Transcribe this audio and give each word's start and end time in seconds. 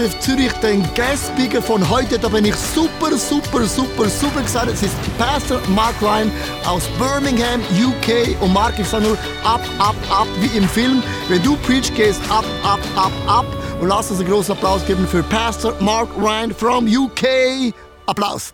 ICF 0.00 0.18
Zürich 0.20 0.52
den 0.62 0.82
Guest 0.94 1.28
Speaker 1.28 1.60
von 1.60 1.86
heute. 1.90 2.18
Da 2.18 2.28
bin 2.28 2.46
ich 2.46 2.54
super, 2.54 3.14
super, 3.18 3.64
super, 3.64 4.08
super 4.08 4.40
excited. 4.40 4.72
Es 4.72 4.82
ist 4.82 4.94
Pastor 5.18 5.60
Mark 5.68 5.94
Ryan 6.00 6.30
aus 6.66 6.88
Birmingham, 6.98 7.60
UK. 7.72 8.40
Und 8.40 8.52
Mark, 8.52 8.78
ich 8.78 8.86
sage 8.86 9.04
nur 9.04 9.18
ab, 9.44 9.60
ab, 9.78 9.94
ab, 10.10 10.26
wie 10.40 10.56
im 10.56 10.66
Film. 10.68 11.02
Wenn 11.28 11.42
du 11.42 11.54
preach 11.56 11.92
gehst, 11.94 12.22
ab, 12.30 12.46
ab, 12.62 12.80
ab, 12.96 13.12
ab. 13.26 13.46
Und 13.80 13.88
lass 13.88 14.10
uns 14.10 14.20
einen 14.20 14.30
großen 14.30 14.54
Applaus 14.54 14.86
geben 14.86 15.06
für 15.06 15.22
Pastor 15.24 15.74
Mark 15.80 16.08
Ryan 16.16 16.54
from 16.54 16.86
UK. 16.86 17.74
Applaus. 18.06 18.52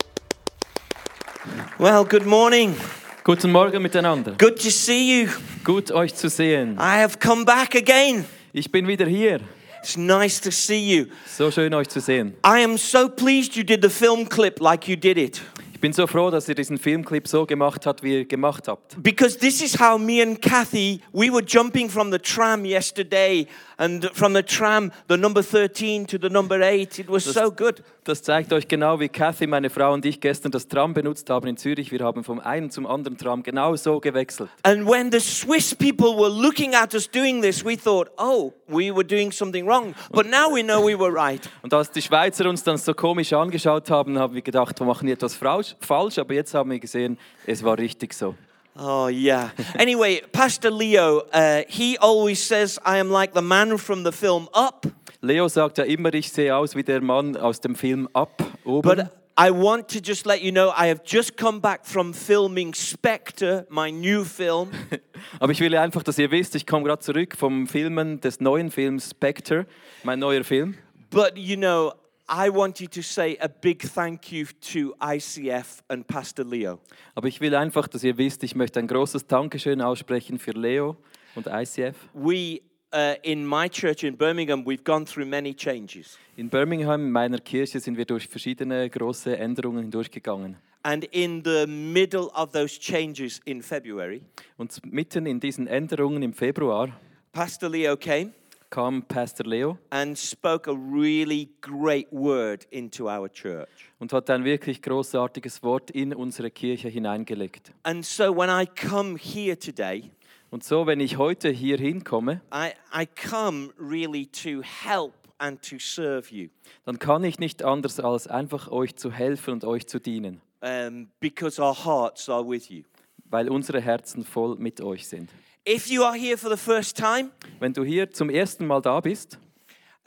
Well, 1.78 2.04
good 2.04 2.26
morning. 2.26 2.74
Guten 3.22 3.52
Morgen 3.52 3.82
miteinander. 3.82 4.32
Good 4.36 4.60
to 4.62 4.70
see 4.70 5.22
you. 5.22 5.28
Gut 5.62 5.92
euch 5.92 6.14
zu 6.14 6.28
sehen. 6.28 6.76
I 6.80 7.00
have 7.00 7.18
come 7.20 7.44
back 7.44 7.76
again. 7.76 8.24
Ich 8.52 8.72
bin 8.72 8.88
wieder 8.88 9.06
hier. 9.06 9.40
It's 9.86 9.96
nice 9.96 10.40
to 10.40 10.50
see 10.50 10.96
you. 10.96 11.06
So 11.28 11.48
schön 11.52 11.72
euch 11.72 11.88
zu 11.88 12.00
sehen. 12.00 12.34
I 12.44 12.64
am 12.64 12.76
so 12.76 13.08
pleased 13.08 13.54
you 13.54 13.62
did 13.62 13.82
the 13.82 13.88
film 13.88 14.28
clip 14.28 14.60
like 14.60 14.88
you 14.88 14.96
did 14.96 15.16
it. 15.16 15.40
Ich 15.74 15.80
bin 15.80 15.92
so 15.92 16.08
froh, 16.08 16.28
dass 16.28 16.48
ihr 16.48 16.56
diesen 16.56 16.76
Filmclip 16.76 17.28
so 17.28 17.46
gemacht 17.46 17.86
habt, 17.86 18.02
wie 18.02 18.14
ihr 18.14 18.24
gemacht 18.24 18.66
habt. 18.66 19.00
Because 19.00 19.38
this 19.38 19.62
is 19.62 19.78
how 19.78 19.96
me 19.96 20.20
and 20.20 20.42
Kathy, 20.42 21.00
we 21.12 21.30
were 21.30 21.44
jumping 21.46 21.88
from 21.88 22.10
the 22.10 22.18
tram 22.18 22.64
yesterday 22.64 23.46
and 23.78 24.04
from 24.14 24.34
the 24.34 24.42
tram, 24.42 24.92
the 25.08 25.16
number 25.16 25.42
13 25.42 26.06
to 26.06 26.18
the 26.18 26.28
number 26.28 26.62
8. 26.62 26.98
It 26.98 27.08
was 27.08 27.24
so 27.24 27.50
good. 27.50 27.82
Das 28.04 28.22
zeigt 28.22 28.52
euch 28.52 28.68
genau, 28.68 29.00
wie 29.00 29.08
Kathy, 29.08 29.46
meine 29.46 29.68
Frau 29.68 29.92
und 29.92 30.04
ich 30.06 30.20
gestern 30.20 30.52
das 30.52 30.68
Tram 30.68 30.94
benutzt 30.94 31.28
haben 31.28 31.48
in 31.48 31.56
Zürich. 31.56 31.90
Wir 31.90 32.00
haben 32.00 32.22
vom 32.22 32.38
einen 32.38 32.70
zum 32.70 32.86
anderen 32.86 33.18
Tram 33.18 33.42
genau 33.42 33.74
so 33.76 33.98
gewechselt. 34.00 34.48
And 34.62 34.88
when 34.88 35.10
the 35.10 35.18
Swiss 35.20 35.74
people 35.74 36.16
were 36.16 36.30
looking 36.30 36.74
at 36.74 36.94
us 36.94 37.10
doing 37.10 37.42
this, 37.42 37.64
we 37.64 37.76
thought, 37.76 38.08
oh, 38.16 38.52
we 38.68 38.94
were 38.94 39.04
doing 39.04 39.32
something 39.32 39.66
wrong. 39.66 39.94
But 40.12 40.26
now 40.26 40.54
we 40.54 40.62
know 40.62 40.80
we 40.84 40.96
were 40.96 41.12
right. 41.12 41.42
Und 41.62 41.74
als 41.74 41.90
die 41.90 42.02
Schweizer 42.02 42.48
uns 42.48 42.62
dann 42.62 42.78
so 42.78 42.94
komisch 42.94 43.32
angeschaut 43.32 43.90
haben, 43.90 44.18
haben 44.18 44.34
wir 44.34 44.42
gedacht, 44.42 44.78
wir 44.78 44.86
machen 44.86 45.08
etwas 45.08 45.34
falsch. 45.34 46.18
Aber 46.18 46.34
jetzt 46.34 46.54
haben 46.54 46.70
wir 46.70 46.78
gesehen, 46.78 47.18
es 47.44 47.62
war 47.64 47.76
richtig 47.76 48.14
so. 48.14 48.34
Oh, 48.78 49.08
yeah. 49.08 49.50
Anyway, 49.78 50.20
Pastor 50.32 50.70
Leo, 50.70 51.22
uh, 51.32 51.62
he 51.68 51.96
always 51.98 52.42
says, 52.42 52.78
I 52.84 52.98
am 52.98 53.10
like 53.10 53.32
the 53.32 53.42
man 53.42 53.78
from 53.78 54.02
the 54.04 54.12
film 54.12 54.48
Up. 54.52 54.86
Leo 55.22 55.48
sagt 55.48 55.78
ja 55.78 55.84
immer, 55.84 56.12
ich 56.14 56.30
sehe 56.30 56.54
aus 56.54 56.74
wie 56.76 56.82
der 56.82 57.00
Mann 57.00 57.36
aus 57.36 57.60
dem 57.60 57.74
Film 57.74 58.08
Up 58.12 58.42
oben. 58.64 58.82
But 58.82 59.10
I 59.38 59.50
want 59.50 59.88
to 59.88 59.98
just 59.98 60.26
let 60.26 60.42
you 60.42 60.52
know, 60.52 60.70
I 60.70 60.88
have 60.88 61.02
just 61.04 61.36
come 61.36 61.60
back 61.60 61.86
from 61.86 62.12
filming 62.12 62.74
Spectre, 62.74 63.66
my 63.70 63.90
new 63.90 64.24
film. 64.24 64.70
Aber 65.40 65.52
ich 65.52 65.60
will 65.60 65.76
einfach, 65.76 66.02
dass 66.02 66.18
ihr 66.18 66.30
wisst, 66.30 66.54
ich 66.54 66.66
komme 66.66 66.84
gerade 66.84 67.00
zurück 67.02 67.34
vom 67.36 67.66
Filmen 67.66 68.20
des 68.20 68.40
neuen 68.40 68.70
Films 68.70 69.10
Spectre, 69.10 69.66
mein 70.04 70.18
neuer 70.18 70.44
Film. 70.44 70.76
But 71.10 71.36
you 71.36 71.56
know, 71.56 71.92
I 72.28 72.50
want 72.50 72.80
you 72.80 72.88
to 72.88 73.02
say 73.02 73.36
a 73.40 73.48
big 73.48 73.82
thank 73.82 74.32
you 74.32 74.46
to 74.72 74.96
ICF 75.00 75.80
and 75.88 76.04
Pastor 76.08 76.44
Leo. 76.44 76.80
Aber 77.14 77.28
ich 77.28 77.40
will 77.40 77.54
einfach, 77.54 77.86
dass 77.86 78.02
ihr 78.02 78.18
wisst, 78.18 78.42
ich 78.42 78.56
möchte 78.56 78.80
ein 78.80 78.88
großes 78.88 79.28
Dankeschön 79.28 79.80
aussprechen 79.80 80.40
für 80.40 80.50
Leo 80.50 80.96
und 81.36 81.46
ICF. 81.46 81.94
We 82.14 82.62
uh, 82.92 83.14
in 83.22 83.46
my 83.46 83.68
church 83.68 84.02
in 84.02 84.16
Birmingham, 84.16 84.64
we've 84.64 84.82
gone 84.82 85.04
through 85.04 85.24
many 85.24 85.54
changes. 85.54 86.18
In 86.36 86.48
Birmingham, 86.48 87.06
in 87.06 87.12
meiner 87.12 87.38
Kirche, 87.38 87.78
sind 87.78 87.96
wir 87.96 88.04
durch 88.04 88.26
verschiedene 88.26 88.90
große 88.90 89.36
Änderungen 89.36 89.82
hindurchgegangen. 89.82 90.56
And 90.82 91.04
in 91.04 91.44
the 91.44 91.66
middle 91.68 92.28
of 92.34 92.50
those 92.50 92.78
changes 92.80 93.40
in 93.44 93.62
February, 93.62 94.22
Und 94.56 94.84
mitten 94.84 95.26
in 95.26 95.38
diesen 95.38 95.68
Änderungen 95.68 96.24
im 96.24 96.32
Februar 96.32 96.90
Pastor 97.32 97.68
Leo 97.68 97.96
came 97.96 98.32
kam 98.70 99.02
Pastor 99.02 99.46
Leo 99.46 99.78
and 99.90 100.16
spoke 100.18 100.70
a 100.70 100.74
really 100.74 101.48
great 101.60 102.10
word 102.12 102.66
into 102.70 103.08
our 103.08 103.28
church. 103.30 103.68
und 103.98 104.12
hat 104.12 104.28
ein 104.30 104.44
wirklich 104.44 104.82
großartiges 104.82 105.62
Wort 105.62 105.90
in 105.90 106.14
unsere 106.14 106.50
Kirche 106.50 106.88
hineingelegt. 106.88 107.72
And 107.82 108.04
so 108.04 108.36
when 108.36 108.50
I 108.50 108.66
come 108.66 109.16
here 109.18 109.58
today, 109.58 110.10
Und 110.50 110.62
so, 110.62 110.86
wenn 110.86 111.00
ich 111.00 111.18
heute 111.18 111.48
hier 111.50 111.76
hinkomme, 111.76 112.40
I, 112.54 112.70
I 112.94 113.06
come 113.06 113.70
really 113.80 114.26
to 114.26 114.62
help 114.62 115.12
and 115.38 115.60
to 115.68 115.76
serve 115.78 116.32
you 116.34 116.48
dann 116.84 116.98
kann 116.98 117.24
ich 117.24 117.38
nicht 117.38 117.62
anders 117.64 117.98
als 118.00 118.26
einfach 118.28 118.68
euch 118.70 118.94
zu 118.96 119.10
helfen 119.12 119.52
und 119.54 119.64
euch 119.64 119.86
zu 119.86 119.98
dienen, 120.00 120.40
um, 120.62 121.08
because 121.20 121.60
our 121.60 121.74
hearts 121.84 122.28
are 122.28 122.48
with 122.48 122.68
you. 122.70 122.82
weil 123.28 123.48
unsere 123.50 123.80
Herzen 123.80 124.24
voll 124.24 124.56
mit 124.56 124.80
euch 124.80 125.08
sind. 125.08 125.28
If 125.68 125.88
you 125.88 126.04
are 126.04 126.14
here 126.16 126.36
for 126.36 126.48
the 126.50 126.56
first 126.56 126.96
time, 126.96 127.30
Wenn 127.58 127.72
du 127.72 127.82
hier 127.84 128.10
zum 128.10 128.30
ersten 128.30 128.66
Mal 128.66 128.80
da 128.82 129.00
bist, 129.00 129.38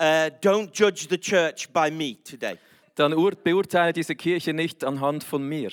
uh, 0.02 0.30
don't 0.42 0.70
judge 0.74 1.08
the 1.10 1.18
church 1.18 1.70
by 1.74 1.92
me 1.92 2.16
today. 2.24 2.58
dann 2.96 3.14
ur- 3.14 3.36
beurteile 3.36 3.92
diese 3.94 4.16
Kirche 4.16 4.54
nicht 4.54 4.84
anhand 4.84 5.24
von 5.24 5.44
mir. 5.44 5.72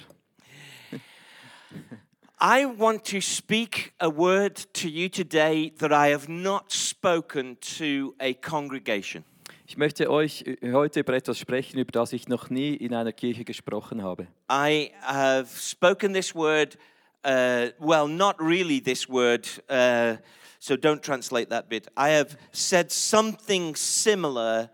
I 2.41 2.67
want 2.77 3.05
to 3.11 3.21
speak 3.21 3.93
a 3.99 4.09
word 4.09 4.73
to 4.75 4.89
you 4.89 5.09
today 5.09 5.73
that 5.79 5.91
I 5.93 6.13
have 6.13 6.29
not 6.31 6.73
spoken 6.73 7.57
to 7.79 8.15
a 8.19 8.33
congregation. 8.35 9.25
Ich 9.69 9.77
möchte 9.77 10.11
euch 10.11 10.45
heute 10.63 11.01
über 11.01 11.15
etwas 11.15 11.39
sprechen, 11.39 11.79
über 11.79 11.91
das 11.93 12.13
ich 12.13 12.29
noch 12.29 12.51
nie 12.51 12.75
in 12.75 12.95
einer 12.95 13.13
Kirche 13.13 13.45
gesprochen 13.45 14.03
habe. 14.03 14.27
I 14.51 14.93
have 15.03 15.49
spoken 15.59 16.13
this 16.13 16.35
word, 16.35 16.77
uh, 17.27 17.71
well, 17.81 18.07
not 18.09 18.41
really 18.41 18.81
this 18.81 19.09
word, 19.09 19.49
uh, 19.69 20.17
so 20.61 20.77
don't 20.77 21.03
translate 21.03 21.51
that 21.51 21.69
bit. 21.69 21.89
I 21.97 22.11
have 22.11 22.39
said 22.53 22.93
something 22.93 23.75
similar 23.75 24.71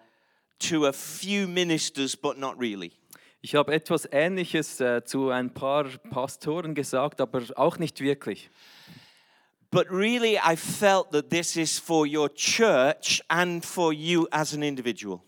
to 0.60 0.86
a 0.86 0.92
few 0.92 1.48
ministers, 1.48 2.14
but 2.14 2.38
not 2.38 2.58
really. 2.58 2.92
Ich 3.40 3.56
habe 3.56 3.72
etwas 3.72 4.06
Ähnliches 4.12 4.80
äh, 4.80 5.04
zu 5.04 5.30
ein 5.30 5.52
paar 5.52 5.84
Pastoren 6.10 6.74
gesagt, 6.74 7.20
aber 7.20 7.42
auch 7.56 7.78
nicht 7.78 8.00
wirklich. 8.00 8.50
But 9.72 9.90
really, 9.90 10.36
I 10.36 10.54
felt 10.54 11.10
that 11.12 11.30
this 11.30 11.56
is 11.56 11.78
for 11.78 12.06
your 12.06 12.28
church 12.28 13.22
and 13.28 13.64
for 13.64 13.92
you 13.92 14.28
as 14.30 14.52
an 14.52 14.62
individual. 14.62 15.22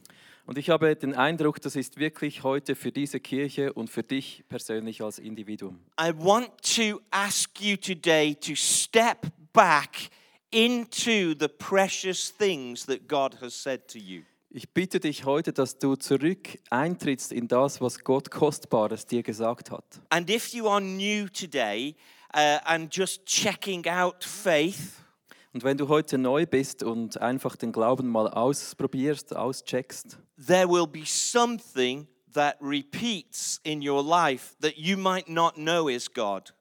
Und 0.46 0.58
ich 0.58 0.68
habe 0.68 0.94
den 0.94 1.14
Eindruck, 1.14 1.60
das 1.62 1.74
ist 1.74 1.98
wirklich 1.98 2.42
heute 2.42 2.74
für 2.74 2.92
diese 2.92 3.18
Kirche 3.18 3.72
und 3.72 3.88
für 3.88 4.02
dich 4.02 4.44
persönlich 4.48 5.02
als 5.02 5.18
Individuum. 5.18 5.80
I 5.98 6.12
want 6.14 6.50
to 6.76 7.00
ask 7.10 7.60
you 7.60 7.76
today 7.76 8.34
to 8.34 8.54
step 8.54 9.26
back 9.54 10.10
into 10.50 11.34
the 11.38 11.48
precious 11.48 12.30
things 12.36 12.84
that 12.84 13.08
God 13.08 13.40
has 13.40 13.54
said 13.54 13.88
to 13.88 13.98
you. 13.98 14.22
Ich 14.50 14.70
bitte 14.70 15.00
dich 15.00 15.24
heute, 15.24 15.52
dass 15.52 15.78
du 15.78 15.96
zurück 15.96 16.58
eintrittst 16.70 17.32
in 17.32 17.48
das, 17.48 17.80
was 17.80 18.04
Gott 18.04 18.30
Kostbares 18.30 19.06
dir 19.06 19.22
gesagt 19.22 19.70
hat. 19.70 19.84
And 20.10 20.30
if 20.30 20.52
you 20.52 20.68
are 20.68 20.80
new 20.80 21.26
today 21.28 21.96
uh, 22.34 22.58
and 22.64 22.94
just 22.94 23.24
checking 23.24 23.84
out 23.88 24.22
faith, 24.22 25.03
Und 25.54 25.62
wenn 25.62 25.76
du 25.78 25.86
heute 25.88 26.18
neu 26.18 26.46
bist 26.46 26.82
und 26.82 27.20
einfach 27.22 27.54
den 27.54 27.70
Glauben 27.70 28.08
mal 28.08 28.28
ausprobierst, 28.28 29.36
auscheckst, 29.36 30.18
there 30.44 30.68
will 30.68 30.86
be 30.86 31.04
something 31.06 32.08
that 32.32 32.56
repeats 32.60 33.60
in 33.62 33.80
your 33.88 34.02
life 34.02 34.56
that 34.60 34.76
you 34.76 34.96
might 34.98 35.28
not 35.28 35.54
know 35.54 35.88
is 35.88 36.12
God. 36.12 36.52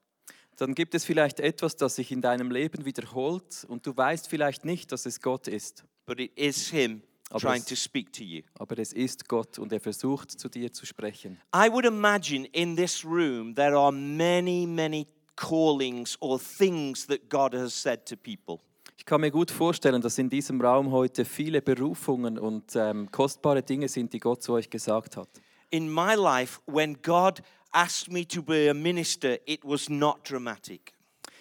dann 0.57 0.75
gibt 0.75 0.94
es 0.94 1.04
vielleicht 1.06 1.40
etwas, 1.40 1.75
das 1.75 1.95
sich 1.95 2.12
in 2.12 2.22
deinem 2.22 2.51
Leben 2.51 2.86
wiederholt 2.86 3.66
und 3.68 3.86
du 3.88 3.98
weißt 3.98 4.30
vielleicht 4.30 4.63
nicht, 4.63 4.92
dass 4.92 5.07
es 5.07 5.19
Gott 5.22 5.48
ist. 5.48 5.84
But 6.06 6.19
it 6.19 6.31
is 6.38 6.69
Him 6.69 7.01
Aber 7.31 7.56
es- 7.56 7.66
to 7.66 7.75
speak 7.75 8.13
to 8.13 8.24
you. 8.24 8.44
Aber 8.60 8.78
es 8.78 8.94
ist 8.94 9.28
Gott 9.28 9.57
und 9.57 9.74
er 9.74 9.80
versucht 9.80 10.30
zu 10.40 10.50
dir 10.50 10.72
zu 10.72 10.86
sprechen. 10.86 11.42
I 11.56 11.68
would 11.72 11.86
imagine 11.86 12.45
in 12.51 12.75
this 12.78 13.04
room 13.04 13.56
there 13.56 13.75
are 13.75 13.92
many, 13.92 14.68
many 14.68 15.07
callings 15.36 16.16
or 16.22 16.40
things 16.40 17.07
that 17.07 17.28
God 17.28 17.56
has 17.56 17.74
said 17.74 18.06
to 18.06 18.16
people. 18.16 18.60
Ich 19.04 19.06
kann 19.06 19.20
mir 19.20 19.32
gut 19.32 19.52
vorstellen, 19.52 20.02
dass 20.02 20.18
in 20.18 20.30
diesem 20.30 20.62
Raum 20.62 20.94
heute 20.94 21.26
viele 21.26 21.62
Berufungen 21.62 22.40
und 22.40 22.74
ähm, 22.78 23.12
kostbare 23.12 23.62
Dinge 23.62 23.90
sind, 23.90 24.14
die 24.14 24.20
Gott 24.22 24.42
zu 24.42 24.54
euch 24.54 24.70
gesagt 24.70 25.18
hat. 25.18 25.28
In 25.72 25.94
my 25.94 26.16
life, 26.16 26.62
when 26.68 26.96
God 27.02 27.42
asked 27.74 28.10
me 28.10 28.26
to 28.26 28.42
be 28.42 28.70
a 28.70 28.74
minister, 28.74 29.40
it 29.46 29.60
was 29.66 29.90
not 29.90 30.20
dramatic. 30.24 30.94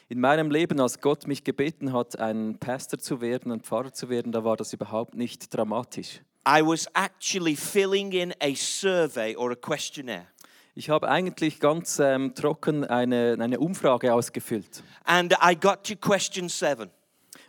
In 0.08 0.18
meinem 0.18 0.50
Leben, 0.50 0.80
als 0.80 1.00
Gott 1.00 1.28
mich 1.28 1.44
gebeten 1.44 1.92
hat, 1.92 2.18
ein 2.18 2.58
Pastor 2.58 2.98
zu 2.98 3.20
werden, 3.20 3.52
ein 3.52 3.60
Pfarrer 3.60 3.92
zu 3.92 4.08
werden, 4.08 4.32
da 4.32 4.42
war 4.42 4.56
das 4.56 4.72
überhaupt 4.72 5.14
nicht 5.14 5.54
dramatisch. 5.54 6.20
I 6.44 6.62
was 6.62 6.88
actually 6.94 7.54
filling 7.54 8.10
in 8.10 8.34
a 8.42 8.56
survey 8.56 9.36
or 9.36 9.52
a 9.52 9.54
questionnaire. 9.54 10.26
Ich 10.74 10.90
habe 10.90 11.08
eigentlich 11.08 11.60
ganz 11.60 12.00
ähm, 12.00 12.34
trocken 12.34 12.84
eine, 12.84 13.36
eine 13.38 13.60
Umfrage 13.60 14.12
ausgefüllt. 14.12 14.82
And 15.04 15.32
I 15.34 15.54
got 15.54 15.84
to 15.84 15.94
question 15.94 16.48
seven. 16.48 16.90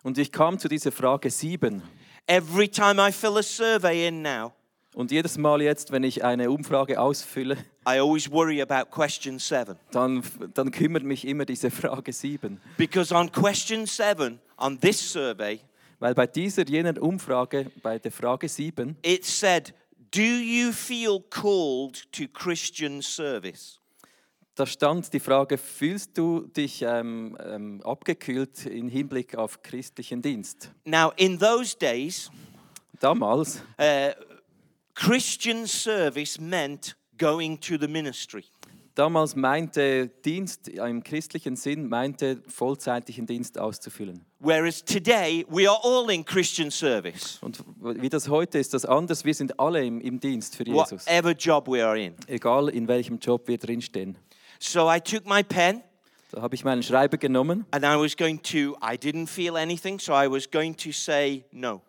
Und 0.04 0.18
ich 0.18 0.32
kam 0.32 0.60
zu 0.60 0.68
dieser 0.68 0.92
Frage 0.92 1.30
7. 1.30 1.82
Every 2.28 2.68
time 2.68 3.02
I 3.06 3.12
fill 3.12 3.38
a 3.38 3.44
survey 3.44 4.08
in 4.08 4.22
now, 4.22 4.52
Und 4.94 5.12
jedes 5.12 5.38
Mal 5.38 5.62
jetzt, 5.62 5.92
wenn 5.92 6.04
ich 6.04 6.24
eine 6.24 6.52
Umfrage 6.52 7.00
ausfülle, 7.00 7.56
I 7.88 8.00
always 8.00 8.30
worry 8.30 8.62
about 8.62 8.92
question 8.92 9.40
seven. 9.40 9.78
dann, 9.92 10.22
dann 10.54 10.72
kümmert 10.72 11.04
mich 11.04 11.26
immer 11.26 11.46
diese 11.46 11.72
Frage 11.72 12.14
7. 12.14 12.62
Because 12.78 13.14
on 13.14 13.32
question 13.32 13.88
seven, 13.88 14.40
on 14.58 14.80
this 14.80 15.12
survey, 15.12 15.60
Weil 16.00 16.14
bei 16.14 16.28
dieser, 16.28 16.68
jener 16.68 17.02
Umfrage, 17.02 17.72
bei 17.82 17.98
der 17.98 18.12
Frage 18.12 18.48
7, 18.50 18.98
it 19.04 19.26
said, 19.26 19.74
Do 20.12 20.22
you 20.22 20.72
feel 20.74 21.22
called 21.30 22.12
to 22.12 22.28
Christian 22.28 23.02
service? 23.02 23.80
Da 24.56 24.68
stand 24.68 25.12
die 25.14 25.20
Frage, 25.20 25.58
fühlst 25.58 26.16
du 26.16 26.42
dich 26.42 26.84
ähm, 26.84 27.36
ähm, 27.44 27.82
abgekühlt 27.84 28.68
im 28.68 28.88
Hinblick 28.88 29.36
auf 29.36 29.64
christlichen 29.64 30.22
Dienst? 30.22 30.72
Now, 30.86 31.12
in 31.18 31.40
those 31.40 31.76
days, 31.76 32.30
Damals 33.00 33.62
uh, 33.80 34.12
Christian 34.94 35.66
service 35.66 36.40
meant 36.40 36.96
going 37.18 37.60
to 37.62 37.78
the 37.80 37.88
ministry. 37.88 38.46
Damals 38.96 39.36
meinte 39.36 40.08
Dienst 40.24 40.68
im 40.68 41.04
christlichen 41.04 41.56
Sinn, 41.56 41.90
meinte 41.90 42.44
vollzeitlichen 42.48 43.26
Dienst 43.26 43.58
auszufüllen. 43.58 44.24
Whereas 44.40 44.86
today, 44.86 45.44
we 45.50 45.68
are 45.68 45.80
all 45.84 46.12
in 46.12 46.24
Christian 46.24 46.70
service, 46.70 47.40
Und 47.42 47.64
wie 47.82 48.10
das 48.10 48.30
heute 48.30 48.60
ist, 48.60 48.76
das 48.76 48.86
anders. 48.86 49.26
Wir 49.26 49.34
sind 49.34 49.60
alle 49.60 49.84
im, 49.84 50.00
im 50.00 50.20
Dienst 50.20 50.56
für 50.56 50.64
Jesus. 50.64 51.08
whatever 51.08 51.32
job 51.32 51.68
we 51.68 51.84
are 51.84 52.00
in. 52.00 52.14
Egal 52.28 52.70
in 52.70 52.88
welchem 52.88 53.18
Job 53.18 53.48
wir 53.48 53.58
drinstehen. 53.58 54.16
So 54.66 54.90
I 54.90 55.00
took 55.02 55.26
my 55.28 55.44
pen 55.44 55.84
Da 56.32 56.42
habe 56.42 56.56
ich 56.56 56.64
meinen 56.64 56.82
Schreiber 56.84 57.18
genommen 57.18 57.66
and 57.72 57.84
I 57.84 58.00
was 58.02 58.16
going 58.16 58.42
to, 58.44 58.76
I 58.82 58.96
didn't 58.96 59.28
feel 59.28 59.58
anything, 59.58 60.00
so 60.00 60.14
I 60.14 60.32
was 60.32 60.50
going 60.50 60.76
to 60.78 60.92
say 60.94 61.44
no. 61.52 61.82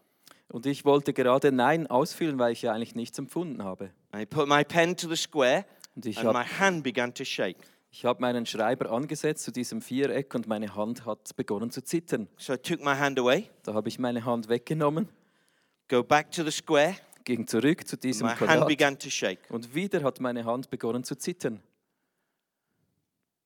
und 0.50 0.67
ich 0.67 0.85
wollte 0.85 1.12
gerade 1.12 1.53
Nein 1.53 1.87
ausfüllen, 1.87 2.37
weil 2.38 2.53
ich 2.53 2.62
ja 2.62 2.73
eigentlich 2.73 2.97
nichts 2.97 3.17
empfunden 3.19 3.62
habe. 3.62 3.91
I 4.15 4.26
put 4.26 4.49
my 4.49 4.65
pen 4.65 4.97
to 4.97 5.09
the 5.09 5.15
square 5.17 5.65
Und 5.94 6.05
ich 6.06 6.19
and 6.19 6.26
my 6.32 6.41
habe 6.41 6.59
hand 6.59 6.82
began 6.82 7.15
to 7.15 7.25
shake. 7.25 7.59
ich 7.93 8.05
hab 8.05 8.19
meinen 8.19 8.44
Schreiber 8.44 8.91
angesetzt 8.91 9.44
zu 9.44 9.53
diesem 9.53 9.81
Viereck 9.81 10.35
und 10.35 10.49
meine 10.49 10.75
Hand 10.75 11.06
hat 11.06 11.37
begonnen 11.37 11.71
zu 11.71 11.81
zittern. 11.81 12.26
So 12.37 12.55
I 12.55 12.59
took 12.59 12.81
my 12.81 12.97
hand 12.97 13.21
away, 13.21 13.49
Da 13.62 13.73
habe 13.73 13.88
ich 13.88 14.00
meine 14.00 14.25
Hand 14.25 14.49
weggenommen, 14.49 15.09
go 15.88 16.03
back 16.03 16.32
to 16.32 16.43
the 16.43 16.50
square, 16.50 16.97
ging 17.25 17.47
zurück 17.47 17.87
zu 17.87 17.97
diesem 17.97 18.26
my 18.26 18.31
hand 18.35 18.38
Quadrat 18.41 18.67
began 18.69 18.99
to 18.99 19.09
shake. 19.11 19.38
und 19.49 19.75
wieder 19.76 20.03
hat 20.03 20.19
meine 20.21 20.44
Hand 20.44 20.69
begonnen 20.71 21.05
zu 21.05 21.15
zittern. 21.17 21.62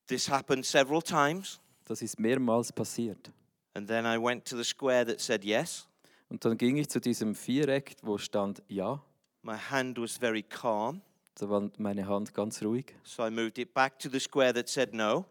This 0.09 0.27
happened 0.29 0.65
several 0.65 1.01
times, 1.01 1.59
Das 1.85 2.01
ist 2.01 2.19
mehrmals 2.19 2.73
passiert. 2.73 3.31
and 3.75 3.87
then 3.87 4.05
I 4.05 4.17
went 4.21 4.43
to 4.49 4.57
the 4.57 4.63
square 4.63 5.05
that 5.05 5.21
said 5.21 5.45
yes. 5.45 5.87
Und 6.29 6.43
dann 6.43 6.57
ging 6.57 6.77
ich 6.77 6.89
zu 6.89 6.99
diesem 6.99 7.33
Viereck, 7.35 7.95
wo 8.01 8.17
stand 8.17 8.61
Ja. 8.67 9.01
My 9.43 9.55
hand 9.55 9.97
was 9.99 10.17
very 10.17 10.43
calm, 10.43 11.01
Da 11.35 11.47
war 11.49 11.69
meine 11.77 12.05
Hand 12.07 12.33
ganz 12.33 12.61
ruhig. 12.63 12.93
so 13.03 13.23
I 13.25 13.29
moved 13.29 13.57
it 13.59 13.73
back 13.73 13.97
to 13.99 14.09
the 14.09 14.19
square 14.19 14.53
that 14.53 14.67
said 14.67 14.93
no. 14.93 15.25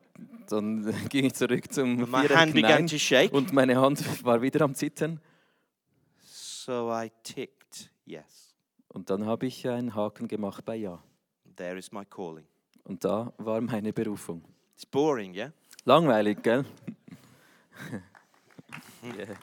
Dann 0.49 0.83
ging 1.11 1.25
ich 1.27 1.35
zurück 1.35 1.73
zum 1.73 2.01
And 2.01 2.11
my 2.11 2.21
Viereck 2.23 2.37
hand 2.37 2.55
began 2.55 2.87
to 2.87 2.99
shake, 2.99 3.33
und 3.35 3.53
meine 3.53 3.77
Hand 3.81 4.01
war 4.25 4.41
wieder 4.41 4.63
am 4.63 4.75
Zittern. 4.75 5.21
so 6.23 6.91
I 6.93 7.11
ticked 7.23 7.91
yes. 8.07 8.55
Und 8.89 9.11
dann 9.11 9.27
habe 9.27 9.47
ich 9.47 9.69
einen 9.69 9.95
Haken 9.95 10.29
gemacht 10.29 10.65
bei 10.65 10.77
Ja. 10.77 11.03
There 11.57 11.77
is 11.79 11.91
my 11.93 12.05
calling. 12.07 12.47
Und 12.85 13.05
da 13.05 13.33
war 13.39 13.61
meine 13.61 13.93
Berufung. 13.93 14.43
It's 14.79 14.85
boring, 14.85 15.35
yeah? 15.35 15.51
Langweilig, 15.85 16.41
gell? 16.41 16.65
yeah. 19.03 19.35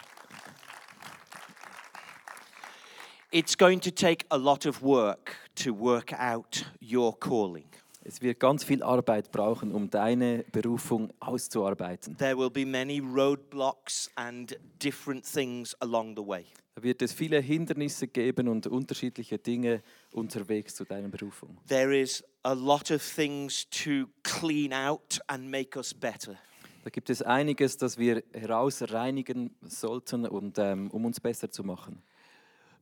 It's 3.33 3.57
going 3.57 3.81
to 3.81 3.91
take 3.91 4.25
a 4.31 4.37
lot 4.37 4.65
of 4.65 4.81
work 4.81 5.35
to 5.55 5.73
work 5.73 6.13
out 6.13 6.63
your 6.79 7.19
calling. 7.19 7.65
Es 8.05 8.21
wird 8.21 8.39
ganz 8.39 8.63
viel 8.63 8.81
Arbeit 8.81 9.33
brauchen, 9.33 9.73
um 9.73 9.89
deine 9.89 10.45
Berufung 10.53 11.11
auszuarbeiten. 11.19 12.15
There 12.15 12.37
will 12.37 12.49
be 12.49 12.63
many 12.63 13.01
roadblocks 13.01 14.09
and 14.15 14.57
different 14.81 15.25
things 15.25 15.75
along 15.81 16.15
the 16.15 16.25
way. 16.25 16.45
Da 16.75 16.83
wird 16.83 17.01
es 17.01 17.11
viele 17.11 17.41
Hindernisse 17.41 18.07
geben 18.07 18.47
und 18.47 18.67
unterschiedliche 18.67 19.37
Dinge 19.37 19.83
unterwegs 20.13 20.75
zu 20.75 20.85
deiner 20.85 21.09
Berufung. 21.09 21.57
There 21.67 21.93
is 21.93 22.23
a 22.45 22.53
lot 22.53 22.91
of 22.91 23.01
things 23.01 23.65
to 23.71 24.07
clean 24.23 24.71
out 24.71 25.19
and 25.27 25.49
make 25.49 25.75
us 25.77 25.93
better. 25.93 26.37
Da 26.83 26.91
gibt 26.91 27.09
es 27.09 27.23
einiges, 27.23 27.77
das 27.77 27.97
wir 27.97 28.23
herausreinigen 28.31 29.55
sollten, 29.63 30.27
und, 30.27 30.59
ähm, 30.59 30.91
um 30.91 31.05
uns 31.05 31.19
besser 31.19 31.49
zu 31.49 31.63
machen. 31.63 32.03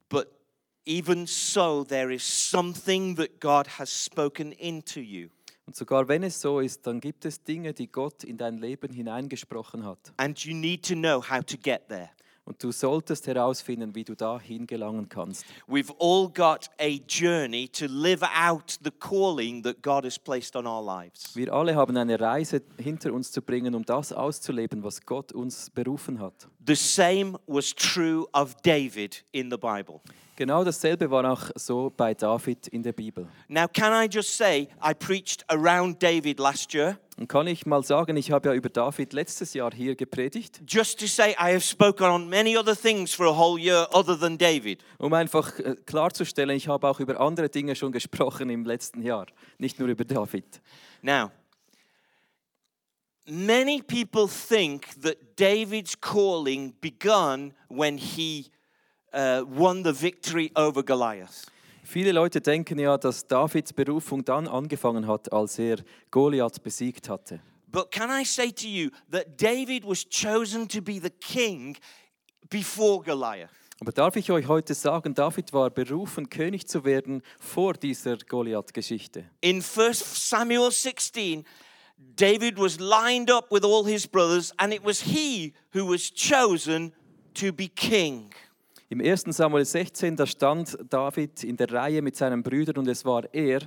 But 0.10 0.27
even 0.86 1.25
so, 1.25 1.86
there 1.86 2.13
is 2.13 2.24
something 2.24 3.15
that 3.15 3.39
God 3.39 3.80
has 3.80 3.89
spoken 3.89 4.51
into 4.51 5.00
you. 5.00 5.30
Und 5.65 5.77
sogar 5.77 6.10
wenn 6.10 6.24
es 6.24 6.42
so 6.42 6.60
ist, 6.60 6.86
dann 6.86 7.00
gibt 7.00 7.24
es 7.24 7.42
Dinge, 7.42 7.74
die 7.74 7.88
Gott 7.88 8.25
in 8.25 8.38
dein 8.38 8.57
Leben 8.57 8.92
hineingesprochen 8.92 9.86
hat. 9.86 10.12
And 10.18 10.38
you 10.39 10.54
need 10.54 10.86
to 10.86 10.95
know 10.95 11.21
how 11.21 11.42
to 11.42 11.56
get 11.56 11.88
there. 11.88 12.10
Und 12.45 12.62
du 12.62 12.74
solltest 12.74 13.25
herausfinden, 13.28 13.95
wie 13.95 14.04
du 14.04 14.16
da 14.16 14.38
hingelangen 14.38 15.07
kannst. 15.07 15.45
We've 15.68 15.94
all 15.98 16.28
got 16.28 16.69
a 16.78 17.00
journey 17.07 17.69
to 17.69 17.86
live 17.86 18.22
out 18.22 18.78
the 18.84 18.92
calling 18.92 19.63
that 19.63 19.81
God 19.81 20.04
has 20.04 20.19
placed 20.19 20.56
on 20.57 20.68
our 20.68 20.84
lives. 20.84 21.36
Wir 21.36 21.54
alle 21.54 21.75
haben 21.75 21.95
eine 21.95 22.19
Reise 22.19 22.62
hinter 22.78 23.13
uns 23.13 23.31
zu 23.31 23.42
bringen, 23.42 23.75
um 23.75 23.86
das 23.86 24.12
auszuleben, 24.12 24.84
was 24.84 25.06
Gott 25.06 25.31
uns 25.31 25.69
berufen 25.69 26.19
hat. 26.19 26.50
The 26.65 26.75
same 26.75 27.38
was 27.45 27.74
true 27.75 28.27
of 28.34 28.55
David 28.63 29.24
in 29.32 29.50
the 29.51 29.58
Bible. 29.58 30.01
Genau 30.36 30.63
dasselbe 30.63 31.12
war 31.12 31.32
auch 31.32 31.51
so 31.55 31.91
bei 31.96 32.15
David 32.15 32.67
in 32.70 32.82
der 32.82 32.93
Bibel. 32.93 33.27
Now, 33.48 33.67
can 33.67 33.93
I 33.93 34.08
just 34.12 34.36
say, 34.36 34.67
I 34.84 34.93
preached 34.93 35.43
around 35.48 36.01
David 36.01 36.39
last 36.39 36.74
year, 36.74 36.98
Und 37.17 37.27
kann 37.27 37.46
ich 37.46 37.67
mal 37.67 37.84
sagen, 37.84 38.17
ich 38.17 38.32
habe 38.32 38.50
ja 38.50 38.55
über 38.55 38.70
David 38.70 39.13
letztes 39.13 39.53
Jahr 39.53 39.72
hier 39.72 39.96
gepredigt, 39.96 40.62
just 40.67 41.00
to 41.00 41.05
say 41.05 41.32
I 41.34 41.53
have 41.53 41.62
spoken 41.62 42.08
on 42.08 42.27
many 42.27 42.58
other 42.58 42.75
things 42.75 43.13
for 43.13 43.27
a 43.27 43.38
whole 43.38 43.62
year 43.62 43.88
other 43.93 44.20
than 44.20 44.36
David. 44.39 44.84
um 44.98 45.13
einfach 45.13 45.60
äh, 45.60 45.75
klarzustellen, 45.86 46.55
ich 46.58 46.67
habe 46.67 46.88
auch 46.89 47.00
über 47.00 47.20
andere 47.20 47.50
Dinge 47.50 47.75
schon 47.75 47.91
gesprochen 47.91 48.50
im 48.50 48.65
letzten 48.65 49.03
Jahr, 49.03 49.27
nicht 49.60 49.77
nur 49.77 49.89
über 49.89 50.03
David. 50.03 50.62
Now, 51.03 51.29
many 53.27 53.82
people 53.82 54.27
think 54.27 55.01
that 55.01 55.36
David's 55.36 55.96
calling 55.96 56.74
begun 56.82 57.53
when 57.70 57.98
he 57.98 58.48
uh, 59.13 59.44
won 59.48 59.84
the 59.84 59.94
victory 59.94 60.51
over 60.56 60.84
Goliath. 60.84 61.46
Viele 61.86 62.13
Leute 62.13 62.39
denken 62.39 62.80
ja, 62.80 62.98
dass 62.98 63.27
Davids 63.27 63.74
Berufung 63.74 64.24
dann 64.24 64.48
angefangen 64.48 65.06
hat, 65.06 65.32
als 65.34 65.60
er 65.60 65.77
Goliath 66.12 66.63
besiegt 66.63 67.10
hatte. 67.10 67.42
But 67.72 67.92
can 67.92 68.10
I 68.10 68.24
say 68.24 68.51
to 68.51 68.68
you 68.68 68.89
that 69.12 69.38
David 69.38 69.84
was 69.84 70.06
chosen 70.06 70.68
to 70.70 70.82
be 70.82 71.00
the 71.01 71.10
king 71.10 71.75
before 72.50 73.03
Goliath? 73.03 73.50
Aber 73.82 73.92
darf 73.92 74.15
ich 74.15 74.32
euch 74.32 74.48
heute 74.48 74.74
sagen, 74.75 75.13
David 75.13 75.51
war 75.51 75.70
berufen, 75.70 76.30
König 76.30 76.68
zu 76.68 76.86
werden 76.86 77.22
vor 77.39 77.74
dieser 77.74 78.18
Goliath-Geschichte. 78.18 79.25
In 79.42 79.58
1 79.58 80.30
Samuel 80.30 80.72
16, 80.72 81.44
David 81.97 82.57
was 82.57 82.79
lined 82.79 83.29
up 83.29 83.51
with 83.51 83.63
all 83.63 83.85
his 83.85 84.05
brothers, 84.05 84.53
and 84.59 84.73
it 84.73 84.83
was 84.83 85.01
he 85.01 85.53
who 85.73 85.85
was 85.85 86.12
chosen 86.12 86.93
to 87.33 87.51
be 87.51 87.67
king. 87.67 88.31
Im 88.89 89.00
1. 89.00 89.33
Samuel 89.33 89.65
16, 89.65 90.15
da 90.15 90.25
stand 90.27 90.77
David 90.89 91.43
in 91.43 91.57
der 91.57 91.71
Reihe 91.71 92.01
mit 92.01 92.15
seinen 92.15 92.43
Brüdern 92.43 92.77
und 92.77 92.88
es 92.88 93.03
war 93.03 93.23
er, 93.33 93.62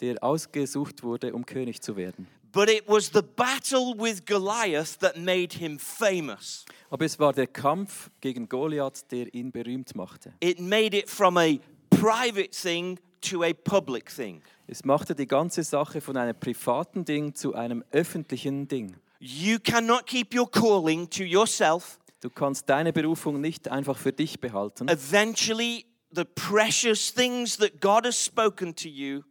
der 0.00 0.22
ausgesucht 0.22 1.04
wurde, 1.04 1.32
um 1.32 1.46
König 1.46 1.80
zu 1.80 1.94
werden. 1.94 2.26
But 2.52 2.68
it 2.68 2.86
was 2.86 3.10
the 3.12 3.22
battle 3.22 3.94
with 3.96 4.26
Goliath 4.26 4.98
that 4.98 5.16
made 5.16 5.56
him 5.56 5.78
famous. 5.78 6.66
Aber 6.90 7.04
es 7.04 7.18
war 7.18 7.32
der 7.32 7.46
Kampf 7.46 8.10
gegen 8.20 8.48
Goliath, 8.48 9.10
der 9.10 9.32
ihn 9.32 9.52
berühmt 9.52 9.94
machte. 9.94 10.34
It 10.40 10.60
made 10.60 10.94
it 10.94 11.08
from 11.08 11.38
a 11.38 11.58
private 11.90 12.50
thing 12.50 12.98
to 13.22 13.42
a 13.42 13.52
public 13.52 14.14
thing. 14.14 14.42
Es 14.66 14.84
machte 14.84 15.14
die 15.14 15.26
ganze 15.26 15.62
Sache 15.62 16.00
von 16.00 16.16
einem 16.16 16.38
privaten 16.38 17.04
Ding 17.04 17.34
zu 17.34 17.54
einem 17.54 17.84
öffentlichen 17.90 18.68
Ding. 18.68 18.96
You 19.18 19.58
cannot 19.58 20.06
keep 20.06 20.34
your 20.34 20.50
calling 20.50 21.08
to 21.10 21.22
yourself. 21.22 21.98
Du 22.20 22.30
kannst 22.30 22.68
deine 22.68 22.92
Berufung 22.92 23.40
nicht 23.40 23.68
einfach 23.68 23.96
für 23.96 24.12
dich 24.12 24.40
behalten. 24.40 24.88
Eventually, 24.88 25.84
the 26.14 26.24
precious 26.24 27.12
things 27.12 27.56
that 27.56 27.80
God 27.80 28.04
has 28.04 28.22
spoken 28.22 28.74
to 28.76 28.88
you 28.88 29.22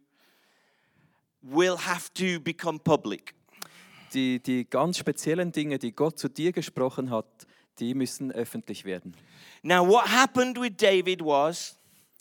will 1.42 1.76
have 1.76 2.12
to 2.14 2.40
become 2.40 2.78
public. 2.78 3.34
Die, 4.14 4.40
die 4.40 4.68
ganz 4.68 4.98
speziellen 4.98 5.52
Dinge, 5.52 5.78
die 5.78 5.92
Gott 5.92 6.18
zu 6.18 6.28
dir 6.28 6.52
gesprochen 6.52 7.10
hat, 7.10 7.26
die 7.78 7.94
müssen 7.94 8.30
öffentlich 8.30 8.84
werden. 8.84 9.16
Now, 9.62 9.86
what 9.86 10.06
happened 10.06 10.60
with 10.60 10.72
David 10.76 11.20
was 11.22 11.76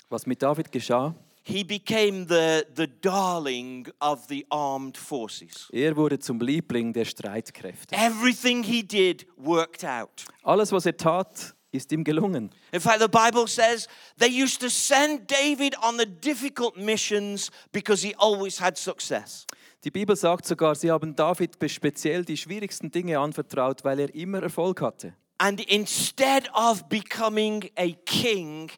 Was 0.10 0.25
mit 0.25 0.42
David 0.42 0.72
geschah, 0.74 1.16
he 1.43 1.63
became 1.63 2.27
the, 2.27 2.65
the 2.75 2.88
darling 2.88 3.88
of 4.00 4.27
the 4.27 4.45
armed 4.50 4.98
forces. 4.98 5.67
er 5.71 5.95
wurde 5.95 6.19
zum 6.19 6.39
Liebling 6.39 6.93
der 6.93 7.05
Streitkräfte. 7.05 7.95
Everything 7.95 8.63
he 8.63 8.83
did 8.83 9.25
worked 9.38 9.83
out. 9.83 10.25
Alles, 10.43 10.71
was 10.71 10.86
er 10.86 10.95
tat, 10.95 11.55
ist 11.71 11.91
ihm 11.91 12.03
gelungen. 12.03 12.51
In 12.71 12.79
fact, 12.79 13.00
the 13.00 13.07
Bible 13.07 13.48
says 13.48 13.88
they 14.17 14.29
used 14.29 14.62
to 14.62 14.69
send 14.69 15.27
David 15.27 15.75
on 15.81 15.98
the 15.98 16.05
difficult 16.05 16.77
missions 16.77 17.50
because 17.71 18.05
he 18.05 18.13
always 18.17 18.60
had 18.60 18.77
success. 18.77 19.45
Die 19.83 19.89
Bibel 19.89 20.15
sagt 20.15 20.45
sogar, 20.45 20.75
sie 20.75 20.91
haben 20.91 21.15
David 21.15 21.57
speziell 21.67 22.24
die 22.24 22.38
schwierigsten 22.38 22.91
Dinge 22.91 23.17
anvertraut, 23.17 23.83
weil 23.83 24.00
er 24.00 24.13
immer 24.13 24.43
Erfolg 24.43 24.81
hatte. 24.81 25.15
And 25.39 25.60
instead 25.62 26.51
of 26.53 26.88
becoming 26.88 27.71
a 27.75 27.93
king, 28.05 28.69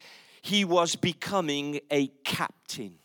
he 0.43 0.67
was 0.67 0.95
becoming 0.97 1.79
a 1.89 2.07
captain. 2.23 2.99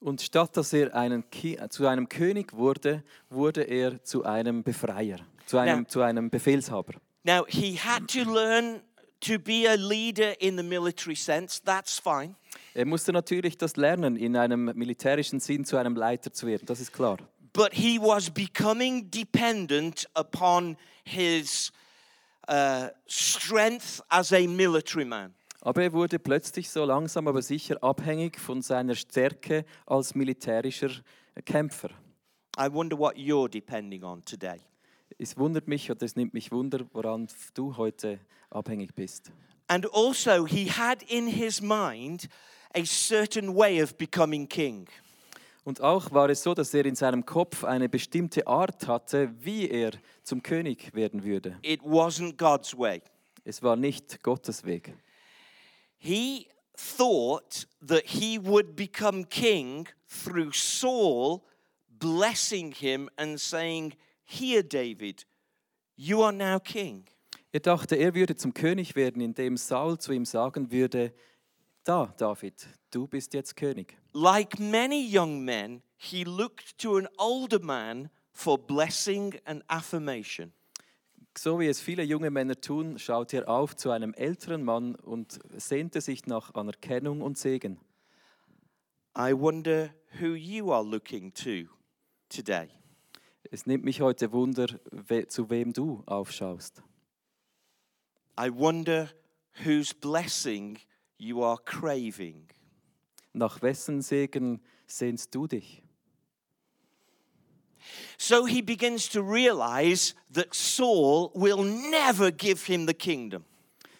Und 0.00 0.20
statt 0.20 0.56
dass 0.56 0.72
er 0.72 0.94
einen 0.94 1.24
zu 1.70 1.86
einem 1.86 2.08
König 2.08 2.52
wurde, 2.52 3.02
wurde 3.30 3.62
er 3.62 4.02
zu 4.04 4.24
einem 4.24 4.62
Befreier, 4.62 5.18
zu 5.46 5.58
einem, 5.58 5.80
Ja. 5.84 5.88
zu 5.88 6.02
einem 6.02 6.28
Befehlshaber. 6.30 6.94
Now, 7.24 7.46
he 7.48 7.78
had 7.78 8.06
to 8.08 8.22
learn 8.30 8.82
to 9.20 9.38
be 9.38 9.66
a 9.66 9.74
leader 9.76 10.38
in 10.42 10.58
the 10.58 10.62
military 10.62 11.16
sense. 11.16 11.62
That's 11.64 11.98
fine. 11.98 12.34
Er 12.74 12.84
musste 12.84 13.12
natürlich 13.12 13.56
das 13.56 13.76
lernen, 13.76 14.16
in 14.16 14.36
einem 14.36 14.66
militärischen 14.74 15.40
Sinn 15.40 15.64
zu 15.64 15.78
einem 15.78 15.96
Leiter 15.96 16.32
zu 16.32 16.46
werden, 16.46 16.66
das 16.66 16.80
ist 16.80 16.92
klar. 16.92 17.16
But 17.54 17.72
he 17.72 17.98
was 17.98 18.28
becoming 18.30 19.10
dependent 19.10 20.06
upon 20.14 20.76
his 21.04 21.72
uh, 22.50 22.88
strength 23.06 24.02
as 24.08 24.32
a 24.32 24.46
military 24.46 25.04
man. 25.06 25.32
Aber 25.64 25.82
er 25.82 25.94
wurde 25.94 26.18
plötzlich 26.18 26.68
so 26.68 26.84
langsam 26.84 27.26
aber 27.26 27.40
sicher 27.40 27.82
abhängig 27.82 28.38
von 28.38 28.60
seiner 28.60 28.94
Stärke 28.94 29.64
als 29.86 30.14
militärischer 30.14 30.90
Kämpfer. 31.46 31.88
I 32.58 32.70
wonder 32.70 32.98
what 32.98 33.16
you're 33.16 33.48
depending 33.48 34.04
on 34.04 34.22
today. 34.26 34.60
Es 35.16 35.38
wundert 35.38 35.66
mich 35.66 35.90
oder 35.90 36.04
es 36.04 36.16
nimmt 36.16 36.34
mich 36.34 36.52
Wunder, 36.52 36.84
woran 36.92 37.28
du 37.54 37.78
heute 37.78 38.20
abhängig 38.50 38.94
bist. 38.94 39.32
And 39.66 39.86
also, 39.94 40.46
he 40.46 40.68
had 40.70 41.02
in 41.04 41.26
his 41.26 41.62
mind 41.62 42.28
a 42.74 42.84
certain 42.84 43.56
way 43.56 43.82
of 43.82 43.96
becoming 43.96 44.46
king. 44.46 44.86
Und 45.64 45.80
auch 45.80 46.12
war 46.12 46.28
es 46.28 46.42
so, 46.42 46.52
dass 46.52 46.74
er 46.74 46.84
in 46.84 46.94
seinem 46.94 47.24
Kopf 47.24 47.64
eine 47.64 47.88
bestimmte 47.88 48.46
Art 48.46 48.86
hatte, 48.86 49.32
wie 49.40 49.66
er 49.70 49.92
zum 50.24 50.42
König 50.42 50.94
werden 50.94 51.24
würde. 51.24 51.56
It 51.62 51.80
wasn't 51.80 52.36
God's 52.36 52.76
way. 52.76 53.00
Es 53.44 53.62
war 53.62 53.76
nicht 53.76 54.22
Gottes 54.22 54.64
Weg. 54.64 54.94
He 56.04 56.48
thought 56.76 57.64
that 57.80 58.04
he 58.04 58.38
would 58.38 58.76
become 58.76 59.24
king 59.24 59.88
through 60.06 60.52
Saul 60.52 61.46
blessing 61.88 62.72
him 62.72 63.08
and 63.16 63.40
saying, 63.40 63.94
Here, 64.22 64.62
David, 64.62 65.24
you 65.96 66.20
are 66.20 66.30
now 66.32 66.58
king. 66.58 67.04
Er 67.54 67.60
dachte, 67.60 67.96
er 67.96 68.14
würde 68.14 68.36
zum 68.36 68.52
König 68.52 68.96
werden, 68.96 69.22
indem 69.22 69.56
Saul 69.56 69.96
zu 69.96 70.12
ihm 70.12 70.26
sagen 70.26 70.70
würde, 70.70 71.14
da, 71.84 72.12
David, 72.18 72.66
du 72.90 73.06
bist 73.06 73.32
jetzt 73.32 73.56
König. 73.56 73.96
Like 74.12 74.58
many 74.58 75.00
young 75.00 75.42
men, 75.42 75.80
he 75.96 76.24
looked 76.24 76.76
to 76.80 76.98
an 76.98 77.08
older 77.16 77.60
man 77.60 78.10
for 78.30 78.58
blessing 78.58 79.40
and 79.46 79.62
affirmation. 79.68 80.52
So 81.36 81.58
wie 81.58 81.66
es 81.66 81.80
viele 81.80 82.04
junge 82.04 82.30
Männer 82.30 82.60
tun, 82.60 82.98
schaute 82.98 83.38
er 83.38 83.48
auf 83.48 83.76
zu 83.76 83.90
einem 83.90 84.14
älteren 84.14 84.62
Mann 84.62 84.94
und 84.94 85.40
sehnte 85.56 86.00
sich 86.00 86.26
nach 86.26 86.54
Anerkennung 86.54 87.22
und 87.22 87.36
Segen. 87.36 87.80
I 89.16 89.32
wonder 89.32 89.90
who 90.20 90.34
you 90.34 90.72
are 90.72 90.84
looking 90.84 91.32
to 91.34 91.68
today. 92.28 92.68
Es 93.50 93.66
nimmt 93.66 93.84
mich 93.84 94.00
heute 94.00 94.32
Wunder, 94.32 94.80
we 94.90 95.28
zu 95.28 95.50
wem 95.50 95.72
du 95.72 96.02
aufschaust. 96.06 96.82
I 98.36 98.50
wonder 98.52 99.08
whose 99.64 99.94
blessing 99.94 100.78
you 101.18 101.44
are 101.44 101.58
craving. 101.64 102.48
Nach 103.32 103.62
wessen 103.62 104.02
Segen 104.02 104.60
sehnst 104.88 105.32
du 105.34 105.46
dich? 105.46 105.83
So 108.18 108.44
he 108.44 108.62
begins 108.62 109.08
to 109.10 109.22
realize 109.22 110.14
that 110.32 110.54
Saul 110.54 111.30
will 111.34 111.62
never 111.62 112.30
give 112.30 112.64
him 112.66 112.86
the 112.86 112.94
kingdom. 112.94 113.44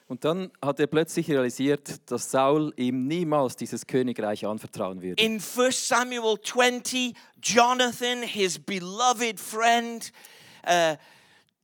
Und 0.07 0.25
dann 0.25 0.51
hat 0.63 0.79
er 0.81 0.87
plötzlich 0.87 1.31
realisiert, 1.31 2.11
dass 2.11 2.31
Saul 2.31 2.75
ihm 2.77 3.07
niemals 3.07 3.57
dieses 3.57 3.87
Königreich 3.87 4.47
anvertrauen 4.47 5.01
würde. 5.01 5.23
In 5.23 5.41
1 5.41 5.89
Samuel 5.89 6.39
20, 6.43 7.15
Jonathan, 7.41 8.23
his 8.23 8.59
beloved 8.59 9.41
friend, 9.41 10.13
uh, 10.67 10.97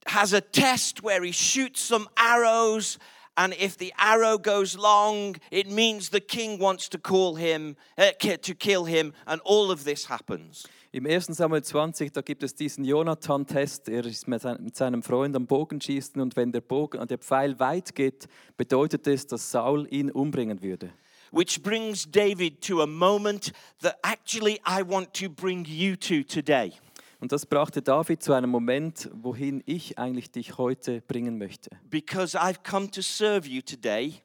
has 0.07 0.33
a 0.33 0.41
test 0.41 1.03
where 1.03 1.23
he 1.23 1.31
shoots 1.31 1.81
some 1.81 2.07
arrows, 2.17 2.97
and 3.37 3.53
if 3.53 3.77
the 3.77 3.93
arrow 3.97 4.37
goes 4.37 4.75
long, 4.75 5.35
it 5.51 5.69
means 5.69 6.09
the 6.09 6.19
king 6.19 6.59
wants 6.59 6.89
to 6.89 6.97
call 6.97 7.35
him 7.35 7.75
uh, 7.97 8.11
to 8.41 8.55
kill 8.55 8.85
him, 8.85 9.13
and 9.27 9.39
all 9.45 9.71
of 9.71 9.83
this 9.83 10.05
happens. 10.05 10.65
Im 10.93 11.05
1. 11.05 11.27
Samuel 11.27 11.63
20, 11.63 12.11
da 12.11 12.19
gibt 12.19 12.43
es 12.43 12.53
diesen 12.53 12.83
Jonathan-Test. 12.83 13.87
Er 13.87 14.05
ist 14.05 14.27
mit 14.27 14.41
sein- 14.41 14.61
mit 14.61 14.75
seinem 14.75 15.01
Freund 15.01 15.33
am 15.37 15.47
Bogenschießen 15.47 16.19
und 16.19 16.35
wenn 16.35 16.51
der, 16.51 16.59
Bogen, 16.59 17.07
der 17.07 17.17
Pfeil 17.17 17.57
weit 17.61 17.95
geht, 17.95 18.27
bedeutet 18.57 19.07
es, 19.07 19.25
dass 19.25 19.51
Saul 19.51 19.87
ihn 19.89 20.11
umbringen 20.11 20.61
würde. 20.61 20.91
Which 21.31 21.63
brings 21.63 22.11
David 22.11 22.61
to 22.67 22.81
a 22.81 22.85
moment 22.85 23.53
that 23.81 23.95
actually 24.03 24.59
I 24.67 24.81
want 24.85 25.13
to 25.13 25.29
bring 25.29 25.63
you 25.63 25.95
to 25.95 26.23
today. 26.27 26.73
Und 27.21 27.31
das 27.31 27.45
brachte 27.45 27.81
David 27.81 28.21
zu 28.21 28.33
einem 28.33 28.49
Moment, 28.49 29.09
wohin 29.13 29.63
ich 29.65 29.97
eigentlich 29.97 30.29
dich 30.31 30.57
heute 30.57 30.99
bringen 31.07 31.37
möchte, 31.37 31.69
Because 31.89 32.37
I've 32.37 32.69
come 32.69 32.91
to 32.91 33.01
serve 33.01 33.47
you 33.47 33.61
today, 33.61 34.15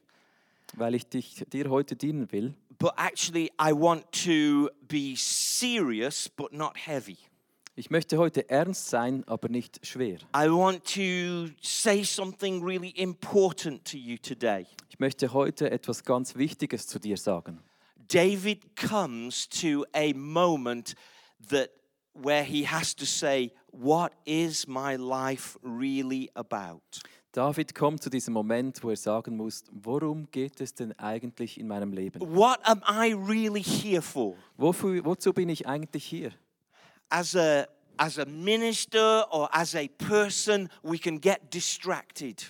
weil 0.75 0.95
ich 0.95 1.07
dich, 1.07 1.45
dir 1.53 1.69
heute 1.69 1.95
dienen 1.95 2.29
will. 2.33 2.55
But 2.79 2.93
actually 2.97 3.51
I 3.59 3.73
want 3.73 4.11
to 4.23 4.69
be 4.87 5.15
serious 5.15 6.27
but 6.27 6.53
not 6.53 6.77
heavy. 6.77 7.17
Ich 7.75 7.91
möchte 7.91 8.17
heute 8.17 8.49
ernst 8.49 8.89
sein, 8.89 9.23
aber 9.27 9.49
nicht 9.49 9.85
schwer. 9.85 10.17
I 10.35 10.49
want 10.49 10.83
to 10.95 11.53
say 11.61 12.03
something 12.03 12.63
really 12.63 12.89
important 12.89 13.85
to 13.85 13.97
you 13.97 14.17
today. 14.17 14.65
Ich 14.89 14.97
möchte 14.97 15.31
heute 15.31 15.69
etwas 15.69 16.03
ganz 16.03 16.35
Wichtiges 16.35 16.87
zu 16.87 16.97
dir 16.97 17.17
sagen. 17.17 17.61
David 18.07 18.75
comes 18.75 19.47
to 19.47 19.85
a 19.93 20.11
moment 20.15 20.95
that 21.49 21.69
where 22.13 22.43
he 22.43 22.63
has 22.63 22.95
to 22.95 23.05
say, 23.05 23.51
what 23.71 24.11
is 24.25 24.67
my 24.67 24.95
life 24.95 25.55
really 25.61 26.31
about? 26.35 26.81
David 27.37 27.75
kommt 27.75 28.01
zu 28.01 28.09
diesem 28.09 28.33
Moment, 28.33 28.83
wo 28.83 28.89
er 28.89 28.95
sagen 28.95 29.37
muss, 29.37 29.63
worum 29.71 30.27
geht 30.31 30.59
es 30.59 30.73
denn 30.73 30.91
eigentlich 30.93 31.59
in 31.59 31.67
meinem 31.67 31.93
Leben? 31.93 32.19
What 32.19 32.57
am 32.63 32.81
I 32.89 33.13
really 33.13 33.61
here 33.61 34.01
for? 34.01 34.33
Wofür, 34.57 35.05
wozu 35.05 35.33
bin 35.33 35.47
ich 35.47 35.67
eigentlich 35.67 36.03
hier? 36.03 36.31
As 37.09 37.35
a 37.35 37.67
as 37.97 38.17
a 38.17 38.25
minister 38.25 39.31
or 39.31 39.55
as 39.55 39.75
a 39.75 39.87
person, 39.99 40.67
we 40.81 40.97
can 40.97 41.21
get 41.21 41.53
distracted. 41.53 42.43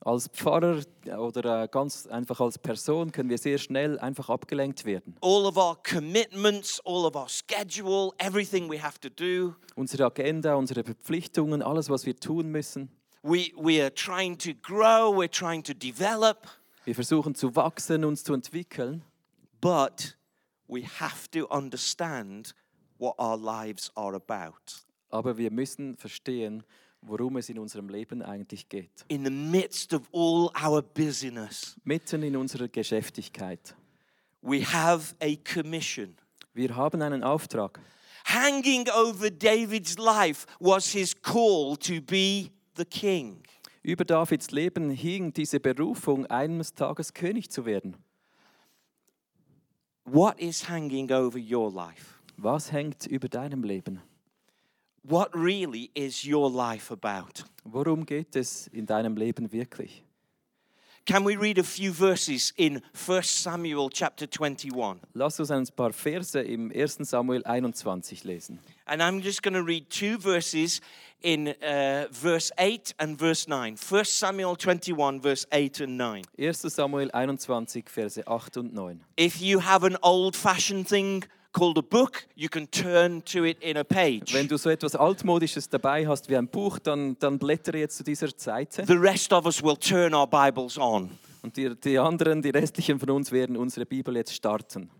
Als 0.00 0.28
Pfarrer 0.28 0.82
oder 1.16 1.62
äh, 1.62 1.68
ganz 1.68 2.06
einfach 2.06 2.38
als 2.38 2.58
Person 2.58 3.12
können 3.12 3.30
wir 3.30 3.38
sehr 3.38 3.56
schnell 3.56 3.98
einfach 3.98 4.28
abgelenkt 4.28 4.84
werden. 4.84 5.16
All 5.22 5.46
of 5.46 5.56
our 5.56 5.82
commitments, 5.82 6.82
all 6.84 7.06
of 7.06 7.16
our 7.16 7.30
schedule, 7.30 8.10
everything 8.18 8.70
we 8.70 8.78
have 8.78 9.00
to 9.00 9.08
do, 9.08 9.54
Unsere 9.74 10.04
Agenda, 10.04 10.54
unsere 10.54 10.84
Verpflichtungen, 10.84 11.62
alles, 11.62 11.88
was 11.88 12.04
wir 12.04 12.14
tun 12.14 12.50
müssen. 12.50 12.90
We 13.24 13.52
we 13.56 13.80
are 13.80 13.90
trying 13.90 14.36
to 14.38 14.52
grow, 14.52 15.10
we're 15.10 15.28
trying 15.30 15.62
to 15.64 15.72
develop, 15.74 16.46
Wir 16.84 16.94
versuchen 16.94 17.34
zu 17.34 17.56
wachsen, 17.56 18.04
uns 18.04 18.22
zu 18.22 18.34
entwickeln. 18.34 19.02
but 19.60 20.16
we 20.68 20.82
have 21.00 21.30
to 21.30 21.46
understand 21.50 22.52
what 22.98 23.14
our 23.18 23.36
lives 23.38 23.90
are 23.96 24.14
about. 24.14 24.84
Aber 25.10 25.38
wir 25.38 25.50
müssen 25.50 25.96
verstehen, 25.96 26.62
worum 27.00 27.36
es 27.38 27.48
in 27.48 27.58
unserem 27.58 27.88
Leben 27.88 28.20
eigentlich 28.22 28.68
geht. 28.68 28.90
In 29.08 29.24
the 29.24 29.30
midst 29.30 29.94
of 29.94 30.02
all 30.12 30.50
our 30.62 30.82
busyness, 30.82 31.76
Mitten 31.84 32.22
in 32.22 32.36
unserer 32.36 32.68
Geschäftigkeit. 32.68 33.74
we 34.42 34.60
have 34.62 35.14
a 35.22 35.36
commission. 35.50 36.16
Wir 36.52 36.76
haben 36.76 37.00
einen 37.02 37.24
Auftrag. 37.24 37.80
Hanging 38.26 38.86
over 38.90 39.30
David's 39.30 39.96
life 39.98 40.46
was 40.60 40.92
his 40.92 41.14
call 41.20 41.76
to 41.78 42.00
be 42.02 42.50
the 42.76 42.84
king. 42.84 43.42
Über 43.82 44.04
Davids 44.04 44.50
Leben 44.50 44.90
hing 44.90 45.32
diese 45.32 45.60
Berufung, 45.60 46.26
eines 46.26 46.74
Tages 46.74 47.12
König 47.12 47.50
zu 47.50 47.66
werden. 47.66 47.96
What 50.04 50.38
is 50.38 50.68
hanging 50.68 51.10
over 51.10 51.38
your 51.38 51.72
life? 51.72 52.14
Was 52.36 52.72
hängt 52.72 53.06
über 53.06 53.28
deinem 53.28 53.62
Leben? 53.62 54.00
What 55.02 55.34
really 55.34 55.90
is 55.94 56.24
your 56.24 56.50
life 56.50 56.92
about? 56.92 57.44
Worum 57.64 58.06
geht 58.06 58.36
es 58.36 58.66
in 58.68 58.86
deinem 58.86 59.16
Leben 59.16 59.52
wirklich? 59.52 60.03
Can 61.06 61.22
we 61.22 61.36
read 61.36 61.58
a 61.58 61.62
few 61.62 61.92
verses 61.92 62.54
in 62.56 62.80
1 62.94 63.22
Samuel 63.24 63.90
chapter 63.90 64.26
21? 64.26 65.00
Lass 65.12 65.38
uns 65.38 65.50
ein 65.50 65.66
paar 65.76 65.92
Verse 65.92 66.40
im 66.40 66.70
1. 66.70 67.04
Samuel 67.04 67.42
21 67.44 68.24
lesen. 68.24 68.58
And 68.86 69.02
I'm 69.02 69.20
just 69.20 69.42
going 69.42 69.52
to 69.52 69.62
read 69.62 69.90
two 69.90 70.16
verses 70.16 70.80
in 71.20 71.48
uh, 71.62 72.06
verse 72.10 72.50
8 72.58 72.94
and 72.98 73.18
verse 73.18 73.46
9. 73.46 73.76
1 73.76 74.04
Samuel 74.06 74.56
21, 74.56 75.20
verse 75.20 75.46
8 75.52 75.80
and 75.80 75.98
9. 75.98 76.24
1. 76.38 76.54
Samuel 76.70 77.10
21, 77.10 77.66
Verse 77.86 78.22
8 78.26 78.56
und 78.56 78.72
9. 78.72 79.00
If 79.18 79.42
you 79.42 79.58
have 79.60 79.84
an 79.84 79.98
old 80.02 80.34
fashioned 80.34 80.88
thing 80.88 81.24
called 81.54 81.78
a 81.78 81.82
book, 81.82 82.26
you 82.36 82.50
can 82.50 82.66
turn 82.66 83.22
to 83.22 83.44
it 83.44 83.56
in 83.62 83.78
a 83.78 83.84
page. 83.84 84.34
Wenn 84.34 84.46
du 84.46 84.58
so 84.58 84.68
etwas 84.68 84.94
Altmodisches 84.94 85.68
dabei 85.70 86.06
hast 86.06 86.28
wie 86.28 86.36
ein 86.36 86.48
Buch, 86.48 86.78
dann, 86.78 87.16
dann 87.18 87.38
blättere 87.38 87.78
jetzt 87.78 87.96
zu 87.96 88.04
dieser 88.04 88.28
Seite. 88.36 88.84
The 88.86 88.98
rest 88.98 89.32
of 89.32 89.46
us 89.46 89.62
will 89.62 89.76
turn 89.76 90.12
our 90.12 90.26
Bibles 90.26 90.76
on. 90.76 91.18
Und 91.42 91.56
die, 91.56 91.74
die 91.74 91.98
anderen, 91.98 92.42
die 92.42 92.50
restlichen 92.50 92.98
von 92.98 93.10
uns, 93.10 93.32
werden 93.32 93.56
unsere 93.56 93.86
Bibel 93.86 94.14
jetzt 94.16 94.34
starten. 94.34 94.90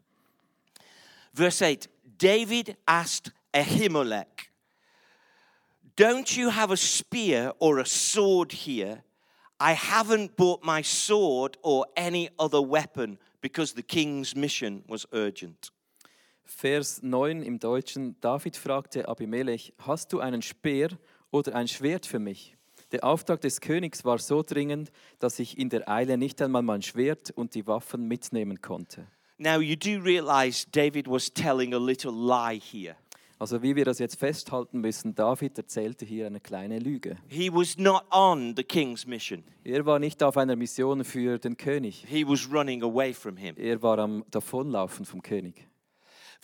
Verse 1.35 1.63
8 1.63 1.91
David 2.19 2.77
asked 2.87 3.33
Ahimelech, 3.53 4.51
Don't 5.97 6.37
you 6.37 6.51
have 6.51 6.73
a 6.73 6.77
spear 6.77 7.53
or 7.59 7.79
a 7.79 7.85
sword 7.85 8.53
here? 8.53 9.03
I 9.61 9.75
haven't 9.75 10.37
brought 10.37 10.65
my 10.65 10.83
sword 10.83 11.57
or 11.63 11.87
any 11.97 12.31
other 12.39 12.61
weapon 12.61 13.19
because 13.41 13.75
the 13.75 13.83
king's 13.83 14.35
mission 14.35 14.83
was 14.89 15.07
urgent. 15.13 15.71
Vers 16.45 17.03
9 17.03 17.43
im 17.43 17.59
Deutschen. 17.59 18.17
David 18.21 18.57
fragte 18.57 19.09
Abimelech, 19.09 19.73
hast 19.79 20.13
du 20.13 20.21
einen 20.21 20.43
Speer 20.43 20.91
oder 21.31 21.55
ein 21.55 21.69
Schwert 21.69 22.07
für 22.07 22.19
mich? 22.19 22.57
Der 22.93 23.03
Auftrag 23.03 23.41
des 23.41 23.61
Königs 23.61 24.05
war 24.05 24.19
so 24.19 24.43
dringend, 24.43 24.93
dass 25.19 25.39
ich 25.39 25.59
in 25.59 25.69
der 25.69 25.89
Eile 25.89 26.17
nicht 26.19 26.41
einmal 26.43 26.63
mein 26.63 26.83
Schwert 26.83 27.31
und 27.31 27.55
die 27.55 27.67
Waffen 27.67 28.07
mitnehmen 28.07 28.61
konnte. 28.61 29.07
Now, 29.39 29.59
you 29.61 29.75
do 29.75 30.01
realize 30.01 30.65
David 30.71 31.09
was 31.09 31.33
telling 31.33 31.75
a 31.75 31.79
little 31.79 32.13
lie 32.13 32.61
here. 32.61 32.95
Also 33.41 33.63
wie 33.63 33.75
wir 33.75 33.85
das 33.85 33.99
jetzt 33.99 34.17
festhalten 34.17 34.81
müssen, 34.81 35.15
David 35.17 35.59
erzählte 35.59 36.05
hier 36.05 36.27
eine 36.29 36.39
kleine 36.39 36.79
Lüge. 36.79 37.17
He 37.27 37.53
was 37.53 37.77
not 37.77 38.05
on 38.13 38.55
the 38.57 38.63
king's 38.63 39.07
mission, 39.07 39.43
Er 39.65 39.85
war 39.87 39.99
nicht 39.99 40.23
auf 40.23 40.37
einer 40.37 40.55
Mission 40.55 41.03
für 41.05 41.39
den 41.39 41.57
König. 41.57 42.05
he 42.09 42.25
was 42.25 42.49
running 42.53 42.83
away 42.85 43.13
from 43.13 43.37
him. 43.37 43.57
Er 43.59 43.83
war 43.83 43.99
am 43.99 44.25
Davonlaufen 44.31 45.05
vom 45.05 45.21
König. 45.21 45.67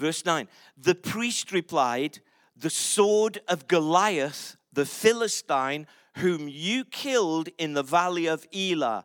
Verse 0.01 0.25
9 0.25 0.49
The 0.79 0.95
priest 0.95 1.53
replied, 1.53 2.21
The 2.57 2.71
sword 2.71 3.43
of 3.47 3.69
Goliath, 3.69 4.57
the 4.73 4.87
Philistine, 4.87 5.87
whom 6.17 6.49
you 6.49 6.87
killed 6.87 7.51
in 7.59 7.75
the 7.75 7.83
valley 7.83 8.27
of 8.27 8.47
Elah, 8.53 9.05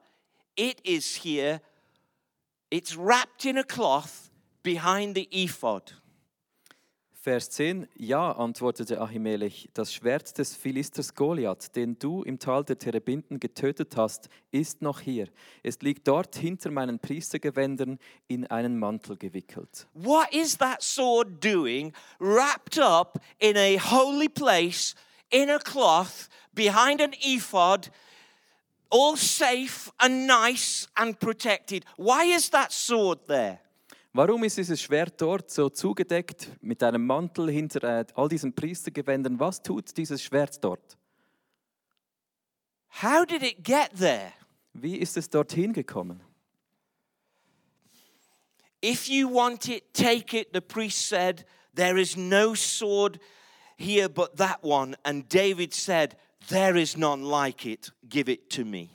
it 0.56 0.80
is 0.86 1.18
here. 1.18 1.60
It's 2.72 2.96
wrapped 2.96 3.46
in 3.46 3.58
a 3.58 3.64
cloth 3.64 4.32
behind 4.64 5.16
the 5.16 5.28
ephod. 5.32 5.92
Vers 7.26 7.50
10, 7.50 7.88
ja, 7.96 8.34
antwortete 8.34 9.02
Ahimelech, 9.02 9.68
das 9.74 9.92
Schwert 9.92 10.38
des 10.38 10.56
Philisters 10.56 11.16
Goliath, 11.16 11.76
den 11.76 11.98
du 11.98 12.22
im 12.22 12.38
Tal 12.38 12.64
der 12.64 12.78
Terebinden 12.78 13.40
getötet 13.40 13.98
hast, 13.98 14.30
ist 14.52 14.84
noch 14.84 15.00
hier. 15.00 15.28
Es 15.64 15.82
liegt 15.82 16.08
dort 16.08 16.36
hinter 16.36 16.70
meinen 16.70 17.00
Priestergewändern 17.00 17.98
in 18.28 18.46
einen 18.46 18.78
Mantel 18.78 19.18
gewickelt. 19.18 19.88
What 19.96 20.32
is 20.32 20.56
that 20.60 20.84
sword 20.84 21.44
doing 21.44 21.94
wrapped 22.20 22.78
up 22.78 23.20
in 23.40 23.58
a 23.58 23.80
holy 23.80 24.30
place, 24.30 24.94
in 25.32 25.50
a 25.50 25.58
cloth, 25.58 26.30
behind 26.54 27.02
an 27.02 27.14
ephod, 27.24 27.90
all 28.92 29.18
safe 29.18 29.92
and 29.98 30.28
nice 30.28 30.88
and 30.94 31.20
protected? 31.20 31.86
Why 31.98 32.36
is 32.36 32.52
that 32.52 32.72
sword 32.72 33.26
there? 33.26 33.65
Warum 34.18 34.46
ist 34.46 34.58
dieses 34.58 34.82
Schwert 34.82 35.20
dort 35.20 35.52
so 35.52 35.68
zugedeckt 35.68 36.50
mit 36.62 36.82
einem 36.82 37.06
Mantel 37.06 37.52
hinter 37.52 37.84
äh, 37.84 38.06
all 38.16 38.30
diesen 38.30 38.54
Priestergewändern? 38.54 39.38
Was 39.42 39.62
tut 39.62 39.98
dieses 39.98 40.24
Schwert 40.24 40.64
dort? 40.64 40.98
How 43.04 43.26
did 43.26 43.44
it 43.44 43.62
get 43.62 43.90
there? 43.98 44.32
Wie 44.72 44.96
ist 44.96 45.18
es 45.18 45.30
dorthin 45.30 45.74
gekommen? 45.74 46.22
If 48.82 49.10
you 49.10 49.30
want 49.30 49.68
it, 49.68 49.94
take 49.94 50.40
it. 50.40 50.54
The 50.54 50.62
priest 50.62 51.10
said, 51.10 51.46
There 51.76 52.00
is 52.00 52.16
no 52.16 52.56
sword 52.56 53.20
here 53.76 54.08
but 54.08 54.38
that 54.38 54.64
one. 54.64 54.96
And 55.04 55.28
David 55.28 55.74
said, 55.74 56.16
There 56.48 56.80
is 56.82 56.96
none 56.96 57.22
like 57.22 57.66
it. 57.66 57.92
Give 58.08 58.32
it 58.32 58.50
to 58.52 58.64
me. 58.64 58.92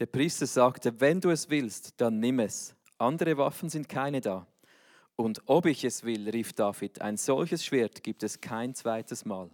Der 0.00 0.06
Priester 0.06 0.48
sagte, 0.48 1.00
wenn 1.00 1.20
du 1.20 1.30
es 1.30 1.48
willst, 1.48 1.92
dann 1.98 2.18
nimm 2.18 2.40
es. 2.40 2.74
Andere 3.02 3.36
Waffen 3.36 3.68
sind 3.68 3.88
keine 3.88 4.20
da. 4.20 4.46
Und 5.16 5.42
ob 5.46 5.66
ich 5.66 5.84
es 5.84 6.04
will, 6.04 6.28
rief 6.30 6.52
David, 6.52 7.00
ein 7.00 7.16
solches 7.16 7.64
Schwert 7.64 8.02
gibt 8.02 8.22
es 8.22 8.40
kein 8.40 8.74
zweites 8.74 9.24
Mal. 9.24 9.50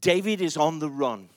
David 0.00 0.40
is 0.40 0.56
on 0.56 0.80
the 0.80 0.86
run. 0.86 1.28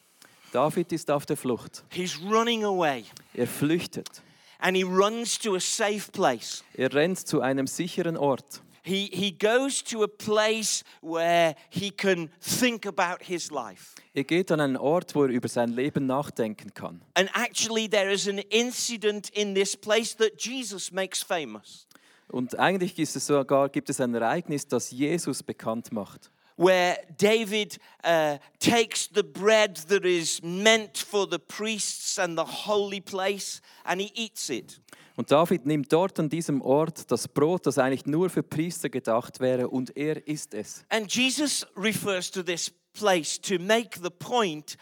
David 0.53 0.91
ist 0.93 1.11
auf 1.11 1.25
der 1.25 1.35
Flucht. 1.35 1.83
He's 1.89 2.19
running 2.21 2.63
away. 2.63 3.03
Er 3.33 3.47
flüchtet. 3.47 4.21
And 4.59 4.77
he 4.77 4.83
runs 4.83 5.37
to 5.39 5.55
a 5.55 5.59
safe 5.59 6.09
place. 6.11 6.63
Er 6.75 6.93
rennt 6.93 7.19
zu 7.19 7.41
einem 7.41 7.67
sicheren 7.67 8.15
Ort. 8.15 8.61
He, 8.83 9.09
he 9.13 9.31
goes 9.31 9.81
to 9.83 10.03
a 10.03 10.07
place 10.07 10.83
where 11.01 11.55
he 11.69 11.89
can 11.89 12.29
think 12.41 12.85
about 12.85 13.23
his 13.23 13.49
life. 13.49 13.95
Er 14.13 14.23
geht 14.25 14.51
an 14.51 14.59
einen 14.59 14.77
Ort, 14.77 15.15
wo 15.15 15.23
er 15.23 15.29
über 15.29 15.47
sein 15.47 15.69
Leben 15.69 16.05
nachdenken 16.05 16.73
kann. 16.73 17.01
And 17.15 17.29
actually, 17.33 17.89
there 17.89 18.11
is 18.11 18.27
an 18.27 18.39
incident 18.49 19.29
in 19.29 19.55
this 19.55 19.75
place 19.75 20.15
that 20.17 20.33
Jesus 20.37 20.91
makes 20.91 21.23
famous. 21.23 21.87
Und 22.27 22.59
eigentlich 22.59 22.99
ist 22.99 23.15
es 23.15 23.27
sogar, 23.27 23.69
gibt 23.69 23.89
es 23.89 24.01
ein 24.01 24.13
Ereignis, 24.13 24.67
das 24.67 24.91
Jesus 24.91 25.43
bekannt 25.43 25.91
macht. 25.91 26.29
where 26.55 26.97
David 27.17 27.77
uh, 28.03 28.37
takes 28.59 29.07
the 29.07 29.23
bread 29.23 29.75
that 29.87 30.05
is 30.05 30.41
meant 30.43 30.97
for 30.97 31.25
the 31.25 31.39
priests 31.39 32.17
and 32.17 32.37
the 32.37 32.45
holy 32.45 32.99
place 32.99 33.61
and 33.85 33.99
he 33.99 34.11
eats 34.13 34.49
it. 34.49 34.79
Und 35.15 35.31
David 35.31 35.65
nimmt 35.65 35.93
dort 35.93 36.19
an 36.19 36.29
diesem 36.29 36.61
Ort 36.61 37.11
das 37.11 37.27
Brot, 37.27 37.65
das 37.67 37.77
eigentlich 37.77 38.05
nur 38.05 38.29
für 38.29 38.43
Priester 38.43 38.89
gedacht 38.89 39.39
wäre, 39.39 39.69
und 39.69 39.95
er 39.95 40.27
isst 40.27 40.53
es. 40.53 40.85
And 40.89 41.13
Jesus 41.13 41.67
refers 41.75 42.31
to 42.31 42.41
this 42.41 42.71
place 42.93 43.39
to 43.41 43.59
make 43.59 43.99
the 44.01 44.09
point 44.09 44.77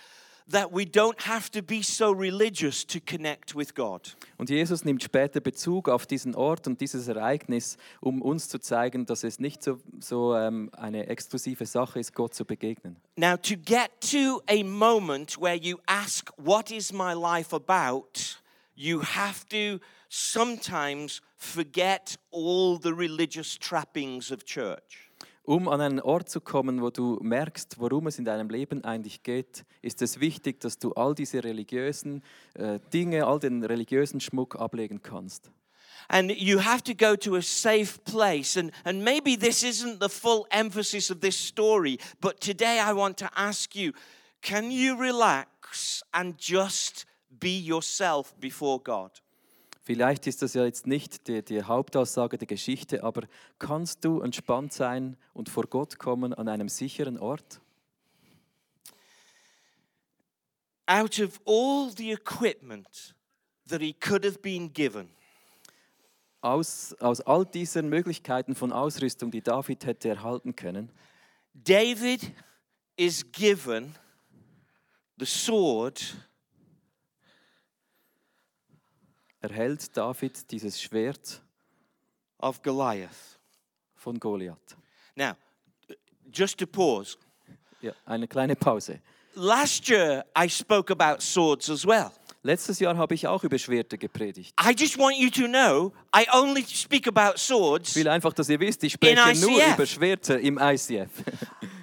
that 0.50 0.72
we 0.72 0.84
don't 0.84 1.28
have 1.28 1.50
to 1.52 1.62
be 1.62 1.82
so 1.82 2.12
religious 2.12 2.86
to 2.86 3.00
connect 3.00 3.56
with 3.56 3.74
God. 3.74 4.16
Und 4.38 4.50
Jesus 4.50 4.84
nimmt 4.84 5.04
später 5.04 5.40
Bezug 5.40 5.90
auf 5.90 6.06
diesen 6.06 6.36
Ort 6.36 6.68
und 6.68 6.80
dieses 6.82 7.08
Ereignis, 7.08 7.78
um 8.00 8.22
uns 8.22 8.50
zu 8.50 8.60
zeigen, 8.60 9.06
dass 9.06 9.24
es 9.24 9.40
nicht 9.40 9.64
so, 9.64 9.80
so 10.00 10.36
ähm, 10.36 10.70
eine 10.74 11.08
exklusive 11.08 11.66
Sache 11.66 12.00
ist, 12.00 12.14
Gott 12.14 12.34
zu 12.34 12.46
begegnen. 12.46 12.98
Now, 13.16 13.38
to 13.38 13.56
get 13.56 13.92
to 14.12 14.42
a 14.48 14.64
moment 14.64 15.40
where 15.40 15.56
you 15.56 15.78
ask, 15.88 16.32
What 16.38 16.72
is 16.72 16.92
my 16.92 17.14
life 17.14 17.54
about? 17.54 18.42
you 18.76 19.02
have 19.02 19.46
to 19.50 19.80
sometimes 20.12 21.22
forget 21.38 22.18
all 22.32 22.78
the 22.78 22.94
religious 22.94 23.58
trappings 23.58 24.30
of 24.30 24.44
church. 24.44 25.10
Um 25.44 25.68
an 25.70 25.82
einen 25.82 26.00
Ort 26.02 26.30
zu 26.30 26.40
kommen, 26.40 26.82
wo 26.82 26.92
du 26.92 27.18
merkst, 27.22 27.80
worum 27.80 28.08
es 28.08 28.20
in 28.20 28.26
deinem 28.26 28.50
Leben 28.50 28.84
eigentlich 28.84 29.24
geht, 29.24 29.66
ist 29.82 30.02
es 30.02 30.20
wichtig, 30.20 30.60
dass 30.60 30.78
du 30.78 30.94
all 30.94 31.16
diese 31.16 31.44
religiösen 31.44 32.22
äh, 32.54 32.80
Dinge, 32.94 33.26
all 33.26 33.40
den 33.40 33.64
religiösen 33.64 34.20
Schmuck 34.20 34.56
ablegen 34.58 35.02
kannst. 35.02 35.50
And 36.10 36.32
you 36.32 36.60
have 36.60 36.84
to 36.84 36.94
go 36.94 37.16
to 37.16 37.36
a 37.36 37.42
safe 37.42 38.00
place. 38.04 38.58
And, 38.58 38.72
and 38.84 39.04
maybe 39.04 39.38
this 39.38 39.64
isn't 39.64 40.00
the 40.02 40.10
full 40.10 40.46
emphasis 40.52 41.10
of 41.10 41.22
this 41.22 41.38
story, 41.38 41.98
but 42.20 42.42
today 42.42 42.80
I 42.80 42.94
want 42.94 43.18
to 43.20 43.30
ask 43.36 43.76
you 43.76 43.94
can 44.42 44.72
you 44.72 44.96
relax 44.96 46.04
and 46.12 46.38
just 46.38 47.06
be 47.40 47.58
yourself 47.58 48.34
before 48.40 48.80
God? 48.80 49.12
Vielleicht 49.92 50.26
ist 50.26 50.42
das 50.42 50.54
ja 50.54 50.64
jetzt 50.64 50.88
nicht 50.88 51.28
die, 51.28 51.44
die 51.44 51.64
Hauptaussage 51.64 52.38
der 52.38 52.48
Geschichte, 52.48 53.04
aber 53.04 53.24
kannst 53.60 54.06
du 54.06 54.22
entspannt 54.22 54.72
sein 54.72 55.18
und 55.34 55.50
vor 55.50 55.66
Gott 55.68 56.00
kommen 56.00 56.34
an 56.34 56.48
einem 56.48 56.70
sicheren 56.70 57.18
Ort? 57.18 57.60
Out 60.86 61.20
of 61.20 61.42
all 61.46 61.92
the 61.94 62.14
equipment 62.14 63.14
that 63.68 63.82
he 63.82 63.92
could 63.92 64.24
have 64.24 64.40
been 64.40 64.72
given, 64.72 65.10
Aus, 66.40 66.96
aus 67.02 67.20
all 67.20 67.46
diesen 67.46 67.90
Möglichkeiten 67.90 68.56
von 68.56 68.72
Ausrüstung, 68.72 69.30
die 69.30 69.42
David 69.42 69.86
hätte 69.86 70.08
erhalten 70.08 70.56
können, 70.56 70.90
David 71.54 72.32
is 72.96 73.30
given 73.30 73.94
the 75.18 75.26
sword 75.26 76.02
erhält 79.42 79.96
David 79.98 80.50
dieses 80.52 80.82
Schwert 80.82 81.42
of 82.40 82.62
Goliath. 82.62 83.10
von 83.96 84.20
Goliath. 84.20 84.76
Now, 85.16 85.34
just 86.34 86.58
to 86.58 86.66
pause. 86.66 87.18
Ja, 87.82 87.92
eine 88.06 88.28
kleine 88.28 88.56
Pause. 88.56 89.00
Last 89.36 89.88
year 89.90 90.26
I 90.38 90.50
spoke 90.50 90.92
about 90.92 91.22
swords 91.22 91.70
as 91.70 91.86
well. 91.86 92.12
Letztes 92.44 92.80
Jahr 92.80 92.98
habe 92.98 93.14
ich 93.14 93.28
auch 93.28 93.44
über 93.44 93.60
Schwerter 93.60 93.98
gepredigt. 93.98 94.54
I 94.60 94.74
just 94.76 94.98
want 94.98 95.16
you 95.18 95.30
to 95.30 95.48
know 95.48 95.94
I 96.16 96.26
only 96.34 96.64
speak 96.66 97.08
about 97.08 97.36
Ich 97.36 97.42
swords. 97.44 97.96
will 97.96 98.08
einfach, 98.08 98.34
dass 98.34 98.50
ihr 98.50 98.60
wisst, 98.60 98.84
ich 98.84 98.94
spreche 98.94 99.40
nur 99.40 99.62
über 99.64 99.86
Schwerter 99.86 100.40
im 100.40 100.58
ICF. 100.58 101.10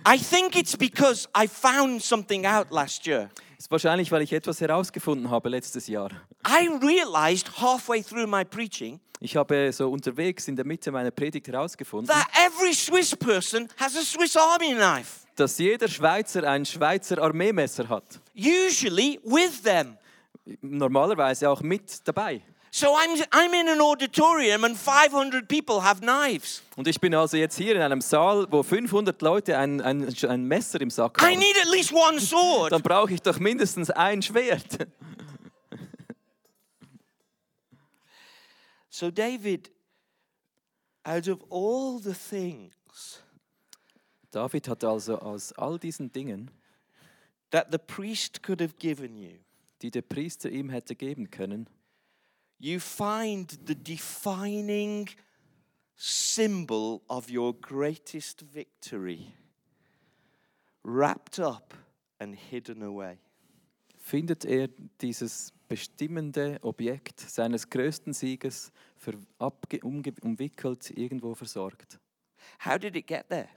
I 0.07 0.19
think 0.19 0.57
it's 0.57 0.77
because 0.77 1.29
I 1.37 1.47
found 1.47 2.03
something 2.03 2.45
out 2.45 2.71
last 2.71 3.07
year. 3.07 3.31
Das 3.57 3.67
ist 3.67 3.71
wahrscheinlich, 3.71 4.11
weil 4.11 4.23
ich 4.23 4.33
etwas 4.33 4.61
herausgefunden 4.61 5.31
habe 5.31 5.49
letztes 5.49 5.87
Jahr. 5.87 6.11
I 6.49 6.69
realized 6.83 7.49
halfway 7.61 8.03
through 8.03 8.27
my 8.27 8.45
preaching 8.45 9.01
Ich 9.21 9.37
habe 9.37 9.73
so 9.73 9.91
unterwegs 9.91 10.47
in 10.49 10.57
der 10.57 10.65
Mitte 10.65 10.91
meiner 10.93 11.11
Predigt 11.11 11.49
herausgefunden, 11.49 12.09
that 12.09 12.27
every 12.47 12.73
Swiss 12.73 13.15
person 13.17 13.69
has 13.77 13.97
a 13.97 14.03
Swiss 14.03 14.37
Army 14.37 14.75
knife, 14.75 15.27
dass 15.37 15.59
jeder 15.59 15.89
Schweizer 15.89 16.45
ein 16.49 16.65
Schweizer 16.65 17.19
Armeemesser 17.23 17.89
hat. 17.89 18.21
usually 18.35 19.21
with 19.25 19.63
them. 19.63 19.97
Normalerweise 20.63 21.51
auch 21.51 21.61
mit 21.63 22.07
dabei. 22.07 22.41
So 22.71 22.89
I'm, 22.89 23.21
I'm 23.33 23.53
in 23.59 23.69
an 23.69 23.81
auditorium 23.81 24.63
and 24.65 24.77
500 24.77 25.49
people 25.49 25.83
have 25.83 26.01
knives. 26.01 26.63
Und 26.77 26.87
ich 26.87 27.01
bin 27.01 27.15
also 27.15 27.37
jetzt 27.37 27.57
hier 27.57 27.75
in 27.75 27.83
einem 27.83 28.01
Saal, 28.03 28.47
wo 28.51 28.63
500 28.63 29.21
Leute 29.23 29.57
ein, 29.57 29.81
ein, 29.81 30.15
ein 30.29 30.45
Messer 30.45 30.81
im 30.81 30.91
Sack 30.91 31.19
I 31.21 31.25
haben. 31.33 31.39
need 31.39 31.57
at 31.63 31.71
least 31.73 31.93
one 31.93 32.21
sword. 32.21 32.71
Dann 32.73 32.83
brauche 32.83 33.13
ich 33.13 33.23
doch 33.23 33.39
mindestens 33.39 33.91
ein 33.91 34.21
Schwert. 34.23 34.87
So, 38.99 39.13
David, 39.13 39.71
out 41.05 41.29
of 41.29 41.45
all 41.51 42.01
the 42.01 42.15
things 42.15 43.23
David 44.33 44.67
hat 44.67 44.83
also 44.83 45.19
aus 45.19 45.53
all 45.53 45.79
diesen 45.79 46.11
Dingen, 46.11 46.51
that 47.53 47.71
the 47.71 47.79
priest 47.79 48.43
could 48.43 48.61
have 48.61 48.77
given 48.81 49.17
you, 49.17 49.39
die 49.83 49.91
der 49.91 50.03
Priester 50.03 50.51
ihm 50.51 50.71
hätte 50.71 50.97
geben 50.97 51.31
können, 51.31 51.69
you 52.59 52.81
find 52.81 53.57
the 53.67 53.77
defining 53.77 55.09
symbol 55.95 57.01
of 57.09 57.31
your 57.31 57.55
greatest 57.55 58.41
victory 58.53 59.33
wrapped 60.83 61.39
up 61.39 61.73
and 62.19 62.35
hidden 62.35 62.83
away. 62.83 63.19
findet 63.97 64.45
er 64.45 64.67
dieses 65.01 65.53
bestimmende 65.69 66.59
Objekt 66.63 67.21
seines 67.21 67.69
größten 67.69 68.13
Sieges 68.13 68.73
umwickelt, 70.23 70.91
irgendwo 70.97 71.35
versorgt. 71.35 71.99
How 72.65 72.79
did 72.79 72.97
it 72.97 73.07
get 73.07 73.29
there? 73.29 73.49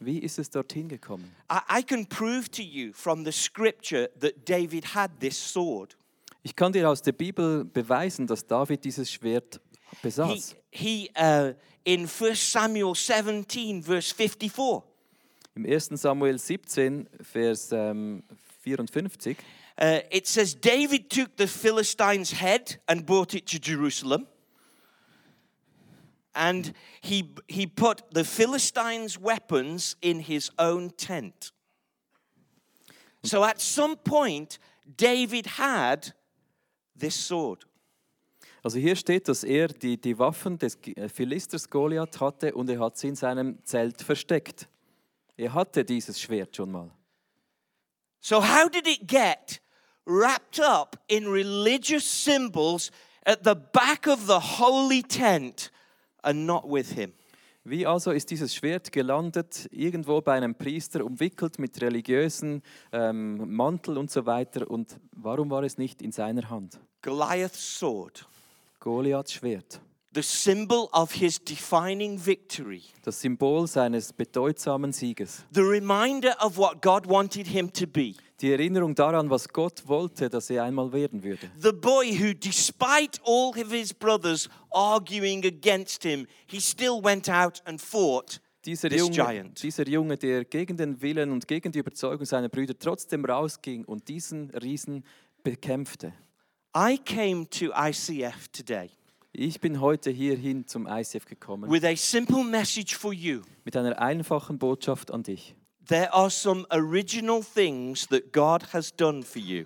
Wie 0.00 0.18
ist 0.18 0.38
es 0.38 0.50
dorthin 0.50 0.88
gekommen? 0.88 1.34
I, 1.50 1.80
I 1.80 1.82
can 1.82 2.06
prove 2.06 2.50
to 2.50 2.62
you 2.62 2.92
from 2.92 3.24
the 3.24 3.32
scripture 3.32 4.10
that 4.20 4.48
David 4.48 4.94
had 4.94 5.10
this 5.20 5.36
sword. 5.36 5.96
Ich 6.42 6.54
kann 6.54 6.72
dir 6.72 6.90
aus 6.90 7.00
der 7.00 7.12
Bibel 7.12 7.64
beweisen, 7.64 8.26
dass 8.26 8.46
David 8.46 8.84
dieses 8.84 9.10
Schwert 9.10 9.60
He, 9.90 9.96
besaß. 10.02 10.56
he 10.70 11.10
uh, 11.18 11.54
in 11.84 12.02
1 12.02 12.52
Samuel 12.52 12.94
17, 12.94 13.82
verse 13.82 14.14
54, 14.14 14.82
Im 15.54 15.64
1. 15.64 15.88
Samuel 15.94 16.38
17, 16.38 17.08
Vers 17.20 17.70
ähm, 17.72 18.24
54, 18.62 19.36
uh, 19.78 20.00
it 20.10 20.26
says, 20.26 20.54
David 20.54 21.10
took 21.10 21.36
the 21.36 21.46
Philistine's 21.46 22.32
head 22.32 22.76
and 22.88 23.04
brought 23.04 23.34
it 23.34 23.46
to 23.48 23.58
Jerusalem. 23.58 24.26
And 26.34 26.74
he, 27.00 27.34
he 27.48 27.66
put 27.66 28.02
the 28.12 28.24
Philistines' 28.24 29.18
weapons 29.18 29.96
in 30.02 30.20
his 30.20 30.50
own 30.58 30.90
tent. 30.90 31.52
So 33.22 33.44
at 33.44 33.60
some 33.60 33.96
point, 33.96 34.58
David 34.96 35.46
had 35.46 36.12
this 36.96 37.14
sword. 37.14 37.64
Also 38.62 38.78
hier 38.78 38.96
steht, 38.96 39.28
dass 39.28 39.44
er 39.44 39.68
die, 39.68 40.00
die 40.00 40.18
Waffen 40.18 40.58
des 40.58 40.78
äh, 40.96 41.08
Philisters 41.08 41.68
Goliath 41.68 42.18
hatte 42.20 42.54
und 42.54 42.70
er 42.70 42.80
hat 42.80 42.96
sie 42.96 43.08
in 43.08 43.16
seinem 43.16 43.62
Zelt 43.64 44.00
versteckt. 44.00 44.68
Er 45.36 45.52
hatte 45.52 45.84
dieses 45.84 46.20
Schwert 46.20 46.56
schon 46.56 46.72
mal. 46.72 46.90
So, 48.20 48.40
how 48.40 48.70
did 48.70 48.86
it 48.86 49.06
get 49.06 49.60
wrapped 50.06 50.60
up 50.60 50.96
in 51.08 51.28
religious 51.28 52.04
symbols 52.04 52.90
at 53.24 53.42
the 53.44 53.54
back 53.54 54.06
of 54.06 54.26
the 54.26 54.40
holy 54.40 55.02
tent 55.02 55.70
and 56.22 56.46
not 56.46 56.68
with 56.68 56.92
him? 56.92 57.12
Wie 57.66 57.86
also 57.86 58.10
ist 58.10 58.30
dieses 58.30 58.54
Schwert 58.54 58.92
gelandet, 58.92 59.68
irgendwo 59.70 60.20
bei 60.20 60.34
einem 60.34 60.54
Priester, 60.54 61.02
umwickelt 61.02 61.58
mit 61.58 61.80
religiösen 61.80 62.62
ähm, 62.92 63.56
Mantel 63.56 63.96
und 63.96 64.10
so 64.10 64.26
weiter? 64.26 64.70
Und 64.70 65.00
warum 65.12 65.48
war 65.48 65.62
es 65.62 65.78
nicht 65.78 66.02
in 66.02 66.12
seiner 66.12 66.50
Hand? 66.50 66.78
Goliath's 67.00 67.78
sword, 67.78 68.26
Goliaths 68.80 69.32
Schwert, 69.32 69.80
the 70.14 70.22
symbol 70.22 70.88
of 70.92 71.12
his 71.12 71.38
defining 71.42 72.18
victory, 72.18 72.82
das 73.02 73.20
Symbol 73.20 73.66
seines 73.66 74.12
bedeutsamen 74.12 74.92
Sieges. 74.92 75.44
the 75.52 75.62
reminder 75.62 76.34
of 76.40 76.56
what 76.56 76.80
God 76.80 77.06
wanted 77.06 77.46
him 77.46 77.72
to 77.72 77.86
be. 77.86 78.14
Die 78.40 78.50
Erinnerung 78.52 78.94
daran, 78.94 79.30
was 79.30 79.48
Gott 79.48 79.82
wollte, 79.86 80.28
dass 80.28 80.50
er 80.50 80.64
einmal 80.64 80.92
werden 80.92 81.22
würde. 81.22 81.50
The 81.60 81.72
boy 81.72 82.12
who, 82.18 82.34
despite 82.34 83.20
all 83.24 83.50
of 83.50 83.70
his 83.70 83.92
brothers 83.92 84.48
arguing 84.70 85.44
against 85.44 86.02
him, 86.04 86.26
he 86.46 86.60
still 86.60 87.02
went 87.02 87.28
out 87.28 87.62
and 87.64 87.80
fought 87.80 88.40
Dieser 88.64 88.88
this 88.88 88.98
Junge, 89.00 89.14
giant. 89.14 89.62
dieser 89.62 89.86
Junge, 89.86 90.16
der 90.16 90.44
gegen 90.44 90.76
den 90.76 91.00
Willen 91.02 91.30
und 91.30 91.46
gegen 91.46 91.70
die 91.70 91.78
Überzeugung 91.78 92.24
seiner 92.24 92.48
Brüder 92.48 92.78
trotzdem 92.78 93.24
rausging 93.24 93.84
und 93.84 94.08
diesen 94.08 94.50
Riesen 94.50 95.04
bekämpfte. 95.42 96.12
I 96.76 96.98
came 96.98 97.48
to 97.50 97.72
ICF 97.76 98.48
today 98.48 98.90
Ich 99.36 99.60
bin 99.60 99.80
heute 99.80 100.10
hierhin 100.10 100.68
zum 100.68 100.86
ICF 100.86 101.24
gekommen 101.24 101.68
with 101.68 101.84
a 101.84 101.96
simple 101.96 102.44
message 102.44 102.96
for 102.96 103.12
you. 103.12 103.40
mit 103.64 103.76
einer 103.76 103.98
einfachen 104.00 104.58
Botschaft 104.58 105.10
an 105.10 105.24
dich. 105.24 105.56
There 105.88 106.12
are 106.14 106.30
some 106.30 106.64
original 106.70 107.42
things 107.42 108.06
that 108.08 108.32
God 108.32 108.72
has 108.72 108.94
done 108.94 109.24
for 109.24 109.42
you. 109.42 109.64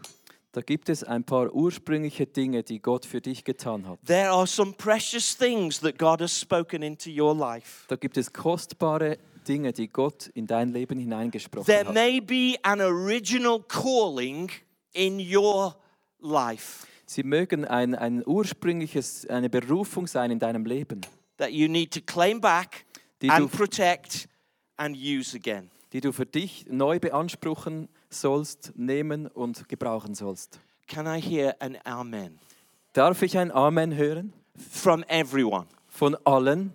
Da 0.52 0.62
gibt 0.62 0.88
es 0.88 1.04
ein 1.04 1.22
paar 1.22 1.52
ursprüngliche 1.54 2.24
Dinge, 2.26 2.62
die 2.62 2.80
Gott 2.80 3.04
für 3.04 3.20
dich 3.20 3.44
getan 3.44 3.86
hat. 3.86 3.98
There 4.06 4.30
are 4.30 4.46
some 4.46 4.72
precious 4.72 5.36
things 5.36 5.78
that 5.80 5.98
God 5.98 6.22
has 6.22 6.32
spoken 6.40 6.82
into 6.82 7.10
your 7.10 7.36
life. 7.36 7.84
Da 7.88 7.96
gibt 7.96 8.16
es 8.16 8.32
kostbare 8.32 9.18
Dinge, 9.46 9.74
die 9.74 9.88
Gott 9.88 10.28
in 10.28 10.46
dein 10.46 10.72
Leben 10.72 10.98
hineingesprochen 10.98 11.66
There 11.66 11.84
hat. 11.84 11.92
may 11.94 12.20
be 12.20 12.56
an 12.62 12.80
original 12.80 13.62
calling 13.68 14.50
in 14.94 15.20
your 15.20 15.76
life 16.20 16.86
Sie 17.10 17.22
mögen 17.22 17.64
ein, 17.64 17.94
ein 17.94 18.22
ursprüngliches, 18.26 19.24
eine 19.28 19.48
Berufung 19.48 20.06
sein 20.06 20.30
in 20.30 20.38
deinem 20.38 20.66
Leben, 20.66 21.00
that 21.38 21.50
you 21.52 21.66
need 21.66 21.90
to 21.94 22.00
claim 22.02 22.38
back 22.38 22.84
Die 23.22 23.30
and 23.30 23.50
du- 23.50 23.56
protect 23.56 24.28
and 24.76 24.94
use 24.94 25.34
again. 25.34 25.70
die 25.94 26.02
du 26.02 26.12
für 26.12 26.26
dich 26.26 26.66
neu 26.68 26.98
beanspruchen 27.00 27.88
sollst, 28.10 28.72
nehmen 28.76 29.26
und 29.26 29.70
gebrauchen 29.70 30.14
sollst. 30.14 30.60
Can 30.86 31.06
I 31.06 31.18
hear 31.18 31.56
an 31.60 31.78
amen 31.84 32.38
Darf 32.92 33.22
ich 33.22 33.38
ein 33.38 33.50
Amen 33.52 33.94
hören? 33.96 34.34
from 34.70 35.02
everyone? 35.08 35.66
Von 35.88 36.14
allen? 36.26 36.74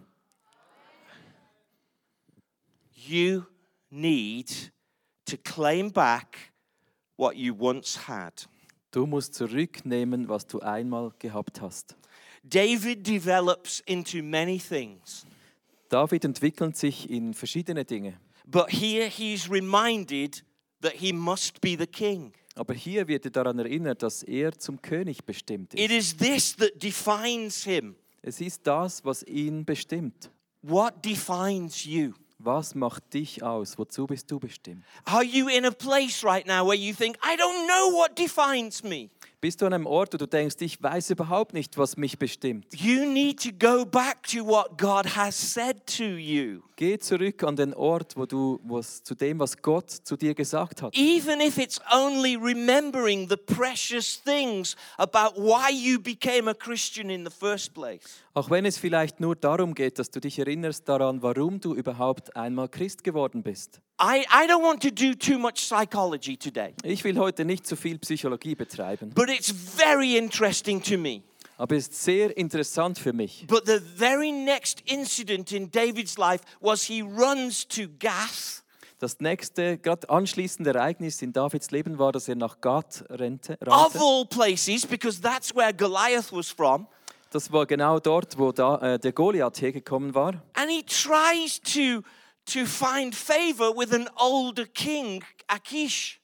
You 2.96 3.44
need 3.92 4.72
to 5.26 5.38
claim 5.38 5.92
back 5.92 6.52
what 7.18 7.36
you 7.36 7.54
once 7.56 8.08
had. 8.08 8.48
Du 8.94 9.08
musst 9.08 9.34
zurücknehmen, 9.34 10.30
was 10.30 10.46
du 10.46 10.60
einmal 10.60 11.12
gehabt 11.18 11.60
hast. 11.62 11.96
David 12.44 13.06
develops 13.08 13.82
into 13.88 14.22
many 14.24 14.60
things, 14.60 15.26
David 15.90 16.26
entwickelt 16.26 16.76
sich 16.78 17.10
in 17.10 17.34
verschiedene 17.34 17.84
Dinge. 17.86 18.20
but 18.46 18.70
here 18.70 19.08
he's 19.08 19.50
reminded 19.50 20.44
that 20.82 20.94
he 20.94 21.12
must 21.12 21.60
be 21.62 21.76
the 21.78 21.88
king. 21.88 22.34
Aber 22.56 22.74
hier 22.76 23.08
wird 23.08 23.26
er 23.26 23.32
daran 23.32 23.58
erinnert, 23.58 24.04
dass 24.04 24.22
er 24.22 24.52
zum 24.60 24.80
König 24.82 25.26
bestimmt 25.26 25.74
It 25.74 25.90
ist. 25.90 26.14
is 26.14 26.18
this 26.18 26.56
that 26.58 26.72
defines 26.84 27.64
him. 27.64 27.96
Es 28.22 28.40
ist 28.42 28.68
das, 28.68 29.04
was 29.04 29.24
ihn 29.24 29.66
bestimmt. 29.66 30.30
What 30.62 31.04
defines 31.04 31.84
you? 31.86 32.14
Was 32.46 32.76
macht 32.76 33.14
dich 33.14 33.42
aus? 33.42 33.78
Wozu 33.78 34.06
bist 34.06 34.30
du 34.30 34.38
bestimmt? 34.38 34.84
Are 35.06 35.24
you 35.24 35.48
in 35.48 35.64
a 35.66 35.72
place 35.72 36.26
right 36.26 36.46
now 36.46 36.68
where 36.68 36.78
you 36.78 36.94
think, 36.94 37.18
I 37.24 37.38
don't 37.38 37.68
know 37.68 37.98
what 37.98 38.18
defines 38.18 38.84
me? 38.84 39.10
Bist 39.44 39.62
du 39.62 39.66
an 39.66 39.74
einem 39.74 39.88
Ort, 39.88 40.14
wo 40.14 40.18
du 40.18 40.26
denkst, 40.26 40.56
ich 40.60 40.82
weiß 40.82 41.10
überhaupt 41.10 41.54
nicht, 41.54 41.78
was 41.78 41.98
mich 41.98 42.18
bestimmt? 42.18 42.66
You 42.74 43.06
need 43.06 43.44
to 43.44 43.50
go 43.52 43.84
back 43.84 44.24
to 44.32 44.38
what 44.38 44.78
God 44.78 45.18
has 45.18 45.36
said 45.36 45.86
to 45.98 46.06
you. 46.16 46.62
Geh 46.78 46.98
zurück 46.98 47.44
an 47.44 47.58
den 47.58 47.74
Ort, 47.74 48.16
wo 48.16 48.26
du 48.26 48.62
was, 48.64 49.04
zu 49.04 49.16
dem, 49.16 49.40
was 49.40 49.62
Gott 49.62 49.92
zu 49.92 50.16
dir 50.16 50.34
gesagt 50.34 50.82
hat. 50.82 50.96
Even 50.96 51.42
if 51.42 51.58
it's 51.58 51.82
only 51.94 52.38
remembering 52.38 53.28
the 53.28 53.36
precious 53.36 54.18
things 54.24 54.78
about 54.98 55.36
why 55.36 55.70
you 55.70 56.00
became 56.00 56.50
a 56.50 56.54
Christian 56.54 57.10
in 57.10 57.26
the 57.26 57.32
first 57.32 57.74
place. 57.74 58.24
Auch 58.34 58.50
wenn 58.50 58.64
es 58.64 58.78
vielleicht 58.78 59.20
nur 59.20 59.36
darum 59.36 59.76
geht, 59.76 60.00
dass 60.00 60.10
du 60.10 60.22
dich 60.22 60.40
erinnerst 60.40 60.88
daran, 60.88 61.22
warum 61.22 61.60
du 61.60 61.76
überhaupt 61.76 62.34
einmal 62.38 62.70
Christ 62.70 63.04
geworden 63.04 63.44
bist. 63.44 63.82
I, 64.00 64.26
I 64.32 64.48
don't 64.48 64.64
want 64.64 64.82
to 64.84 64.90
do 64.90 65.14
too 65.14 65.38
much 65.38 65.60
psychology 65.68 66.36
today, 66.36 66.74
Ich 66.84 67.04
will 67.04 67.18
heute 67.18 67.46
nicht 67.46 67.66
zu 67.68 67.76
viel 67.76 68.00
Psychologie 68.00 68.56
betreiben, 68.56 69.12
but 69.14 69.30
it's 69.30 69.52
very 69.52 70.18
interesting 70.18 70.82
to 70.82 70.98
me. 70.98 71.22
aber 71.58 71.76
es 71.76 71.88
ist 71.90 72.04
sehr 72.04 72.36
interessant 72.36 72.98
für 72.98 73.14
mich. 73.14 73.46
But 73.48 73.68
the 73.68 73.80
very 73.80 74.32
next 74.32 74.82
incident 74.86 75.52
in 75.52 75.70
David's 75.72 76.18
life 76.18 76.44
was 76.60 76.84
he 76.84 77.02
runs 77.02 77.68
to 77.68 77.84
Gath. 78.00 78.64
Das 79.00 79.20
nächste, 79.20 79.78
gerade 79.78 80.10
anschließende 80.10 80.72
Ereignis 80.74 81.22
in 81.22 81.34
Davids 81.34 81.72
Leben 81.72 82.00
war, 82.00 82.12
dass 82.14 82.28
er 82.30 82.36
nach 82.36 82.62
Gath 82.62 83.04
rennte. 83.10 83.58
Of 83.68 83.96
all 84.00 84.26
places, 84.26 84.88
because 84.88 85.22
that's 85.22 85.54
where 85.54 85.74
Goliath 85.74 86.32
was 86.32 86.50
from. 86.50 86.88
Das 87.30 87.52
war 87.52 87.66
genau 87.66 88.00
dort, 88.00 88.38
wo 88.38 88.52
da, 88.52 88.94
äh, 88.94 89.00
der 89.00 89.12
Goliath 89.12 89.62
hergekommen 89.62 90.16
war. 90.16 90.42
And 90.54 90.70
he 90.70 90.84
tries 90.84 91.60
to, 91.62 92.02
to 92.48 92.66
find 92.66 93.16
favor 93.16 93.72
with 93.72 93.94
an 93.94 94.08
older 94.20 94.66
king, 94.66 95.24
Achish. 95.50 96.20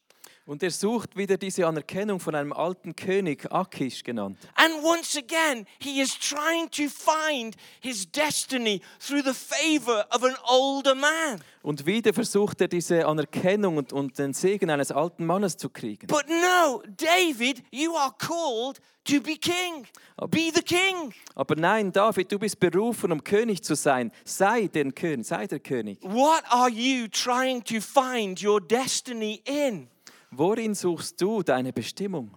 Und 0.50 0.64
er 0.64 0.72
sucht 0.72 1.16
wieder 1.16 1.36
diese 1.36 1.64
Anerkennung 1.64 2.18
von 2.18 2.34
einem 2.34 2.52
alten 2.52 2.96
König, 2.96 3.46
Akish 3.52 4.02
genannt. 4.02 4.36
And 4.56 4.82
once 4.82 5.16
again, 5.16 5.64
he 5.78 6.00
is 6.00 6.18
trying 6.18 6.68
to 6.70 6.88
find 6.88 7.54
his 7.80 8.10
destiny 8.10 8.80
through 8.98 9.22
the 9.22 9.32
favor 9.32 10.04
of 10.12 10.24
an 10.24 10.34
older 10.48 10.96
man. 10.96 11.40
Und 11.62 11.86
wieder 11.86 12.12
versucht 12.12 12.60
er 12.62 12.66
diese 12.66 13.06
Anerkennung 13.06 13.76
und, 13.76 13.92
und 13.92 14.18
den 14.18 14.32
Segen 14.32 14.70
eines 14.70 14.90
alten 14.90 15.24
Mannes 15.24 15.56
zu 15.56 15.70
kriegen. 15.70 16.08
But 16.08 16.24
no, 16.28 16.82
David, 16.96 17.62
you 17.70 17.94
are 17.94 18.12
called 18.18 18.80
to 19.04 19.20
be 19.20 19.36
king. 19.36 19.86
Be 20.30 20.50
the 20.52 20.62
king. 20.62 21.14
Aber 21.36 21.54
nein, 21.54 21.92
David, 21.92 22.32
du 22.32 22.40
bist 22.40 22.58
berufen, 22.58 23.12
um 23.12 23.22
König 23.22 23.62
zu 23.62 23.76
sein. 23.76 24.10
Sei 24.24 24.66
den 24.66 24.96
König, 24.96 25.28
sei 25.28 25.46
der 25.46 25.60
König. 25.60 26.02
What 26.02 26.42
are 26.48 26.70
you 26.70 27.06
trying 27.06 27.62
to 27.62 27.80
find 27.80 28.42
your 28.42 28.60
destiny 28.60 29.40
in? 29.44 29.86
Worin 30.30 30.74
suchst 30.74 31.20
du 31.20 31.42
deine 31.42 31.72
Bestimmung? 31.72 32.36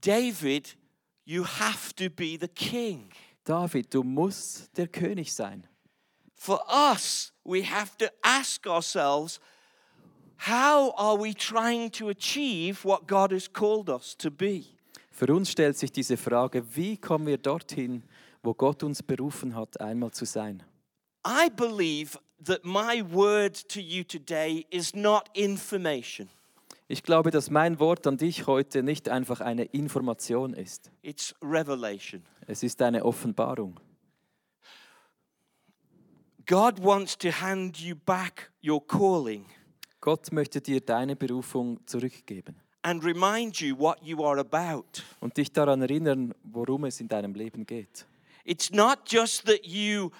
David, 0.00 0.76
you 1.24 1.44
have 1.44 1.94
to 1.94 2.10
be 2.10 2.36
the 2.38 2.48
king. 2.48 3.10
David, 3.44 3.92
du 3.92 4.02
musst 4.02 4.76
der 4.76 4.88
König 4.88 5.32
sein. 5.32 5.66
For 6.34 6.60
us, 6.68 7.32
we 7.44 7.62
have 7.62 7.96
to 7.98 8.06
ask 8.22 8.66
ourselves 8.66 9.40
how 10.36 10.94
are 10.96 11.16
we 11.16 11.34
trying 11.34 11.90
to 11.90 12.08
achieve 12.10 12.84
what 12.84 13.08
God 13.08 13.32
has 13.32 13.48
called 13.48 13.88
us 13.88 14.16
to 14.18 14.30
be? 14.30 14.64
Für 15.10 15.34
uns 15.34 15.50
stellt 15.50 15.76
sich 15.76 15.90
diese 15.90 16.16
Frage, 16.16 16.62
wie 16.76 16.96
kommen 16.96 17.26
wir 17.26 17.38
dorthin, 17.38 18.04
wo 18.42 18.54
Gott 18.54 18.84
uns 18.84 19.02
berufen 19.02 19.56
hat, 19.56 19.80
einmal 19.80 20.12
zu 20.12 20.24
sein? 20.24 20.62
I 21.26 21.48
believe 21.50 22.16
that 22.44 22.64
my 22.64 23.02
word 23.02 23.68
to 23.68 23.80
you 23.80 24.04
today 24.04 24.64
is 24.70 24.94
not 24.94 25.28
information, 25.34 26.28
Ich 26.90 27.02
glaube, 27.02 27.30
dass 27.30 27.50
mein 27.50 27.78
Wort 27.80 28.06
an 28.06 28.16
dich 28.16 28.46
heute 28.46 28.82
nicht 28.82 29.10
einfach 29.10 29.42
eine 29.42 29.64
Information 29.64 30.54
ist. 30.54 30.90
it's 31.02 31.34
revelation. 31.42 32.22
Es 32.46 32.62
ist 32.62 32.80
eine 32.80 33.04
Offenbarung. 33.04 33.78
God 36.46 36.82
wants 36.82 37.16
to 37.18 37.28
hand 37.28 37.78
you 37.78 37.94
back 37.94 38.50
your 38.66 38.84
calling 38.86 39.44
Gott 40.00 40.32
möchte 40.32 40.62
dir 40.62 40.80
deine 40.80 41.14
Berufung 41.14 41.86
zurückgeben 41.86 42.56
and 42.82 43.04
remind 43.04 43.60
you 43.60 43.76
what 43.78 43.98
you 44.02 44.24
are 44.24 44.40
about. 44.40 45.02
und 45.20 45.36
dich 45.36 45.52
daran 45.52 45.82
erinnern, 45.82 46.34
worum 46.42 46.86
es 46.86 47.00
in 47.00 47.08
deinem 47.08 47.34
Leben 47.34 47.66
geht. 47.66 48.06
It's 48.44 48.70
not 48.70 49.00
just 49.06 49.44
that 49.44 49.66
you 49.66 50.10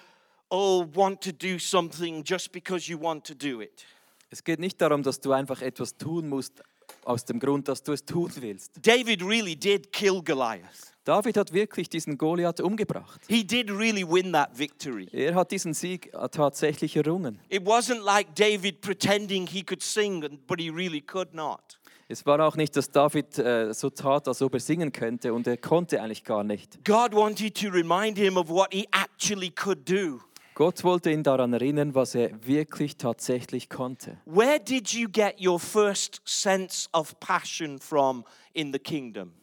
oh 0.51 0.85
want 0.95 1.23
to 1.23 1.33
do 1.33 1.59
something 1.59 2.23
just 2.23 2.53
because 2.53 2.91
you 2.91 3.01
want 3.01 3.25
to 3.27 3.35
do 3.35 3.63
it. 3.63 3.87
Es 4.31 4.45
geht 4.45 4.61
nicht 4.61 4.81
darum, 4.81 5.03
dass 5.03 5.21
du 5.21 5.33
einfach 5.33 5.63
etwas 5.63 5.97
tun 5.97 6.29
musst 6.29 6.63
aus 7.05 7.25
dem 7.25 7.39
Grund, 7.39 7.69
dass 7.69 7.83
du 7.83 7.93
es 7.93 8.05
tun 8.05 8.31
willst. 8.41 8.73
David 8.83 9.23
really 9.23 9.57
did 9.57 9.91
kill 9.91 10.23
Goliath. 10.23 10.95
David 11.05 11.39
hat 11.39 11.53
wirklich 11.55 11.89
diesen 11.89 12.19
Goliath 12.19 12.61
umgebracht. 12.61 13.23
He 13.29 13.43
did 13.43 13.71
really 13.71 14.07
win 14.07 14.33
that 14.33 14.51
victory. 14.59 15.09
Er 15.13 15.35
hat 15.35 15.51
diesen 15.51 15.73
Sieg 15.73 16.13
tatsächlich 16.31 16.97
errungen. 16.97 17.39
It 17.49 17.63
wasn't 17.63 18.03
like 18.05 18.35
David 18.35 18.83
pretending 18.83 19.47
he 19.47 19.63
could 19.63 19.83
sing, 19.83 20.39
but 20.47 20.61
he 20.61 20.69
really 20.69 21.01
could 21.01 21.33
not. 21.33 21.79
Es 22.11 22.25
war 22.25 22.41
auch 22.41 22.57
nicht, 22.57 22.75
dass 22.75 22.91
David 22.91 23.39
äh, 23.39 23.73
so 23.75 23.91
tat, 23.91 24.29
als 24.29 24.41
ob 24.41 24.55
er 24.55 24.61
singen 24.61 24.93
könnte 24.93 25.35
und 25.35 25.47
er 25.47 25.59
konnte 25.59 26.01
eigentlich 26.03 26.25
gar 26.25 26.43
nicht. 26.43 26.83
God 26.85 27.13
wanted 27.13 27.55
to 27.55 27.69
remind 27.69 28.17
him 28.17 28.39
of 28.39 28.49
what 28.49 28.73
he 28.73 28.87
actually 28.93 29.51
could 29.51 29.87
do. 29.87 30.21
Gott 30.59 30.83
wollte 30.83 31.13
ihn 31.13 31.23
daran 31.23 31.53
erinnern, 31.53 31.95
was 31.95 32.17
er 32.17 32.31
wirklich 32.45 32.97
tatsächlich 32.97 33.69
konnte. 33.69 34.19
Where 34.25 34.59
did 34.59 34.93
you 34.93 35.09
get 35.09 35.41
your 35.41 35.61
first 35.61 36.21
sense 36.25 36.89
of 36.93 37.15
passion 37.21 37.79
from 37.79 38.25
in 38.55 38.73
the 38.73 38.79
kingdom? 38.81 39.35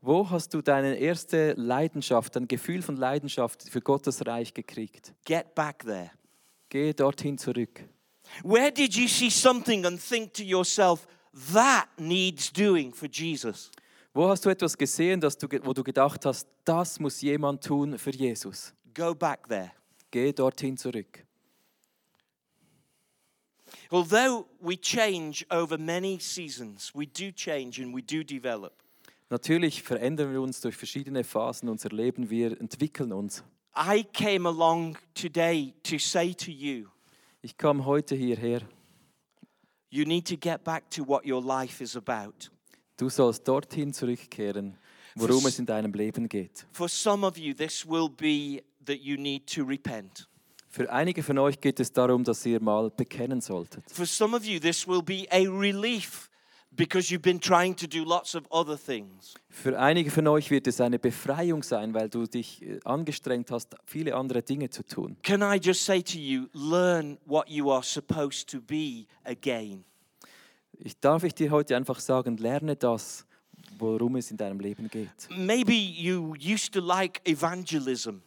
Wo 0.00 0.28
hast 0.28 0.52
du 0.52 0.62
deine 0.62 0.96
erste 0.96 1.52
Leidenschaft, 1.52 2.36
ein 2.36 2.48
Gefühl 2.48 2.82
von 2.82 2.96
Leidenschaft 2.96 3.68
für 3.70 3.80
Gottes 3.80 4.26
Reich 4.26 4.52
gekriegt? 4.52 5.14
Get 5.24 5.54
back 5.54 5.84
there. 5.84 6.10
Geh 6.70 6.92
dorthin 6.92 7.38
zurück. 7.38 7.84
Where 8.42 8.72
did 8.72 8.96
you 8.96 9.06
see 9.06 9.30
something 9.30 9.86
and 9.86 10.00
think 10.00 10.34
to 10.34 10.42
yourself, 10.42 11.06
that 11.52 11.86
needs 11.98 12.52
doing 12.52 12.92
for 12.92 13.08
Jesus? 13.08 13.70
Wo 14.12 14.28
hast 14.28 14.44
du 14.44 14.50
etwas 14.50 14.76
gesehen, 14.76 15.20
dass 15.20 15.38
du, 15.38 15.46
wo 15.62 15.72
du 15.72 15.84
gedacht 15.84 16.26
hast, 16.26 16.48
das 16.64 16.98
muss 16.98 17.20
jemand 17.20 17.62
tun 17.62 17.96
für 17.96 18.10
Jesus? 18.10 18.74
Go 18.92 19.14
back 19.14 19.46
there. 19.46 19.70
Geh 20.14 20.32
dorthin 20.32 20.76
zurück. 20.76 21.26
Although 23.90 24.46
we 24.60 24.76
change 24.76 25.44
over 25.50 25.76
many 25.76 26.20
seasons, 26.20 26.92
we 26.94 27.04
do 27.04 27.32
change 27.32 27.80
and 27.82 27.92
we 27.92 28.00
do 28.00 28.22
develop. 28.22 28.74
Natürlich 29.28 29.82
verändern 29.82 30.30
wir 30.32 30.40
uns 30.40 30.60
durch 30.60 30.76
verschiedene 30.76 31.24
Phasen 31.24 31.68
unserer 31.68 31.96
Leben, 31.96 32.30
wir 32.30 32.60
entwickeln 32.60 33.12
uns. 33.12 33.42
I 33.74 34.04
came 34.04 34.48
along 34.48 34.96
today 35.14 35.74
to 35.82 35.98
say 35.98 36.32
to 36.32 36.52
you, 36.52 36.86
Ich 37.42 37.56
kam 37.56 37.84
heute 37.84 38.14
hierher. 38.14 38.60
you 39.90 40.04
need 40.04 40.28
to 40.28 40.36
get 40.36 40.62
back 40.62 40.88
to 40.90 41.02
what 41.04 41.26
your 41.26 41.42
life 41.42 41.82
is 41.82 41.96
about. 41.96 42.50
Du 42.98 43.08
sollst 43.08 43.48
dorthin 43.48 43.92
zurückkehren, 43.92 44.78
worum 45.16 45.44
es 45.46 45.58
in 45.58 45.66
deinem 45.66 45.92
Leben 45.92 46.28
geht. 46.28 46.68
For 46.70 46.88
some 46.88 47.26
of 47.26 47.36
you, 47.36 47.52
this 47.52 47.84
will 47.84 48.08
be 48.08 48.62
that 48.86 49.00
you 49.00 49.16
need 49.16 49.52
to 49.54 49.64
repent. 49.64 50.28
Für 50.68 50.90
einige 50.90 51.22
von 51.22 51.38
euch 51.38 51.60
geht 51.60 51.78
es 51.78 51.92
darum, 51.92 52.24
dass 52.24 52.44
ihr 52.46 52.60
mal 52.60 52.90
bekennen 52.90 53.40
solltet. 53.40 53.84
For 53.90 54.06
some 54.06 54.36
of 54.36 54.44
you, 54.44 54.58
this 54.58 54.88
will 54.88 55.02
be 55.02 55.26
a 55.30 55.48
relief 55.48 56.30
because 56.76 57.12
you've 57.12 57.22
been 57.22 57.40
trying 57.40 57.76
to 57.76 57.86
do 57.86 58.04
lots 58.04 58.34
of 58.34 58.44
other 58.50 58.76
things. 58.76 59.34
Für 59.48 59.78
einige 59.78 60.10
von 60.10 60.26
euch 60.26 60.50
wird 60.50 60.66
es 60.66 60.80
eine 60.80 60.98
Befreiung 60.98 61.62
sein, 61.62 61.94
weil 61.94 62.08
du 62.08 62.26
dich 62.26 62.62
äh, 62.62 62.80
angestrengt 62.84 63.50
hast, 63.50 63.76
viele 63.84 64.14
andere 64.14 64.42
Dinge 64.42 64.70
zu 64.70 64.82
tun. 64.84 65.16
Can 65.22 65.42
I 65.42 65.58
just 65.58 65.84
say 65.84 66.02
to 66.02 66.18
you, 66.18 66.48
learn 66.52 67.18
what 67.24 67.48
you 67.48 67.70
are 67.70 67.82
supposed 67.82 68.48
to 68.50 68.60
be 68.60 69.06
again? 69.24 69.84
Ich 70.78 70.98
darf 70.98 71.22
ich 71.22 71.34
dir 71.34 71.50
heute 71.50 71.76
einfach 71.76 72.00
sagen, 72.00 72.36
lerne 72.36 72.74
das, 72.74 73.26
worum 73.78 74.16
es 74.16 74.30
in 74.30 74.36
deinem 74.36 74.60
Leben 74.60 74.88
geht. 74.88 75.08
Maybe 75.30 75.74
you 75.74 76.34
used 76.34 76.72
to 76.74 76.80
like 76.80 77.20
evangelism, 77.24 78.22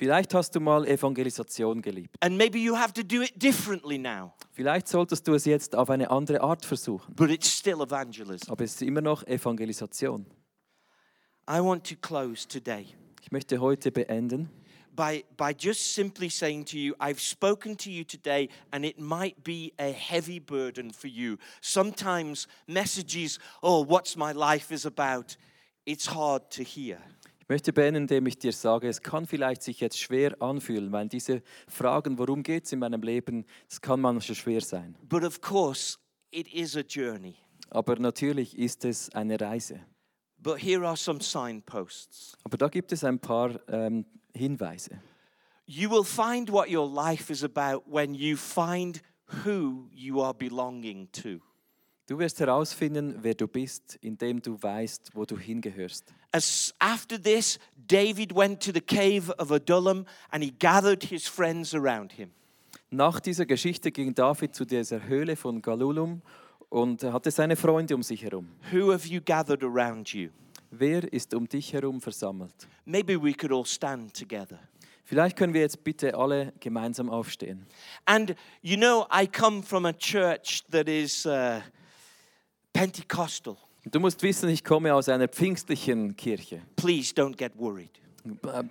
Vielleicht 0.00 0.32
hast 0.32 0.54
du 0.54 0.60
mal 0.60 0.86
Evangelisation 0.88 1.82
geliebt. 1.82 2.16
and 2.22 2.34
maybe 2.38 2.58
you 2.58 2.74
have 2.74 2.90
to 2.94 3.02
do 3.02 3.20
it 3.22 3.32
differently 3.36 3.98
now, 3.98 4.32
Vielleicht 4.52 4.88
solltest 4.88 5.28
du 5.28 5.34
es 5.34 5.44
jetzt 5.44 5.76
auf 5.76 5.90
eine 5.90 6.10
andere 6.10 6.40
Art 6.40 6.64
versuchen. 6.64 7.14
but 7.14 7.28
it's 7.30 7.50
still 7.50 7.82
evangelism. 7.82 8.50
Aber 8.50 8.64
es 8.64 8.72
ist 8.72 8.82
immer 8.82 9.02
noch 9.02 9.22
Evangelisation. 9.26 10.24
I 11.46 11.60
want 11.60 11.86
to 11.86 11.96
close 11.96 12.48
today 12.48 12.86
Ich 13.20 13.30
möchte 13.30 13.60
heute 13.60 13.92
beenden, 13.92 14.48
by, 14.96 15.22
by 15.36 15.54
just 15.58 15.94
simply 15.94 16.30
saying 16.30 16.64
to 16.64 16.78
you, 16.78 16.94
I've 16.98 17.20
spoken 17.20 17.76
to 17.76 17.90
you 17.90 18.02
today, 18.04 18.48
and 18.70 18.86
it 18.86 18.98
might 18.98 19.44
be 19.44 19.72
a 19.78 19.92
heavy 19.92 20.40
burden 20.40 20.92
for 20.92 21.08
you. 21.08 21.36
Sometimes 21.60 22.48
messages, 22.66 23.38
oh, 23.62 23.84
what's 23.86 24.16
my 24.16 24.32
life 24.32 24.72
is 24.74 24.86
about, 24.86 25.36
it's 25.84 26.06
hard 26.06 26.50
to 26.52 26.62
hear. 26.64 26.98
Ich 27.50 27.52
möchte 27.52 27.72
beenden, 27.72 28.02
indem 28.02 28.26
ich 28.26 28.38
dir 28.38 28.52
sage, 28.52 28.86
es 28.86 29.02
kann 29.02 29.26
vielleicht 29.26 29.64
sich 29.64 29.80
jetzt 29.80 29.98
schwer 29.98 30.40
anfühlen, 30.40 30.92
weil 30.92 31.08
diese 31.08 31.42
Fragen, 31.66 32.16
worum 32.16 32.44
geht 32.44 32.66
es 32.66 32.72
in 32.72 32.78
meinem 32.78 33.02
Leben, 33.02 33.44
das 33.68 33.80
kann 33.80 34.00
manchmal 34.00 34.36
schwer 34.36 34.60
sein. 34.60 34.94
But 35.08 35.24
of 35.24 35.40
course, 35.40 35.98
it 36.30 36.46
is 36.54 36.76
a 36.76 36.82
journey. 36.82 37.34
Aber 37.70 37.96
natürlich 37.96 38.56
ist 38.56 38.84
es 38.84 39.10
eine 39.16 39.40
Reise. 39.40 39.80
But 40.38 40.62
here 40.62 40.86
are 40.86 40.96
some 40.96 41.20
signposts. 41.20 42.38
Aber 42.44 42.56
da 42.56 42.68
gibt 42.68 42.92
es 42.92 43.02
ein 43.02 43.18
paar 43.18 43.58
ähm, 43.68 44.06
Hinweise. 44.32 45.00
You 45.66 45.90
will 45.90 46.04
find 46.04 46.52
what 46.52 46.70
your 46.70 46.88
life 46.88 47.32
is 47.32 47.42
about 47.42 47.82
when 47.84 48.14
you 48.14 48.36
find 48.36 49.02
who 49.44 49.88
you 49.90 50.22
are 50.22 50.34
belonging 50.34 51.10
to. 51.10 51.40
Du 52.10 52.18
wirst 52.18 52.40
herausfinden, 52.40 53.14
wer 53.22 53.34
du 53.34 53.46
bist, 53.46 53.96
indem 54.00 54.42
du 54.42 54.60
weißt, 54.60 55.12
wo 55.14 55.24
du 55.24 55.38
hingehörst. 55.38 56.12
As 56.32 56.74
after 56.80 57.22
this, 57.22 57.60
David 57.86 58.34
went 58.34 58.60
to 58.64 58.72
the 58.74 58.80
cave 58.80 59.32
of 59.38 59.52
Adullam 59.52 60.04
and 60.30 60.42
he 60.42 60.50
gathered 60.50 61.04
his 61.04 61.28
friends 61.28 61.72
around 61.72 62.10
him. 62.10 62.32
Nach 62.90 63.20
dieser 63.20 63.46
Geschichte 63.46 63.92
ging 63.92 64.12
David 64.12 64.56
zu 64.56 64.64
dieser 64.64 65.06
Höhle 65.06 65.36
von 65.36 65.62
Galulum 65.62 66.20
und 66.68 67.04
hatte 67.04 67.30
seine 67.30 67.54
Freunde 67.54 67.94
um 67.94 68.02
sich 68.02 68.24
herum. 68.24 68.48
Who 68.72 68.92
have 68.92 69.06
you 69.06 69.20
gathered 69.24 69.62
around 69.62 70.12
you? 70.12 70.30
Wer 70.72 71.12
ist 71.12 71.32
um 71.32 71.48
dich 71.48 71.72
herum 71.72 72.00
versammelt? 72.00 72.66
Maybe 72.86 73.22
we 73.22 73.32
could 73.32 73.52
all 73.52 73.64
stand 73.64 74.18
together. 74.18 74.58
Vielleicht 75.04 75.36
können 75.36 75.54
wir 75.54 75.60
jetzt 75.60 75.84
bitte 75.84 76.16
alle 76.16 76.54
gemeinsam 76.58 77.08
aufstehen. 77.08 77.66
And 78.04 78.34
you 78.62 78.76
know, 78.76 79.06
I 79.12 79.28
come 79.28 79.62
from 79.62 79.86
a 79.86 79.92
church 79.92 80.64
that 80.72 80.88
is 80.88 81.24
uh, 81.24 81.60
Pentecostal. 82.72 83.56
Du 83.90 83.98
musst 84.00 84.22
wissen, 84.22 84.48
ich 84.48 84.62
komme 84.62 84.94
aus 84.94 85.08
einer 85.08 85.28
pfingstlichen 85.28 86.16
Kirche. 86.16 86.62
Please 86.76 87.14
don't 87.14 87.36
get 87.36 87.52
worried. 87.58 87.90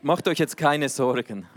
Macht 0.04 0.28
euch 0.28 0.38
jetzt 0.38 0.56
keine 0.56 0.88
Sorgen. 0.90 1.48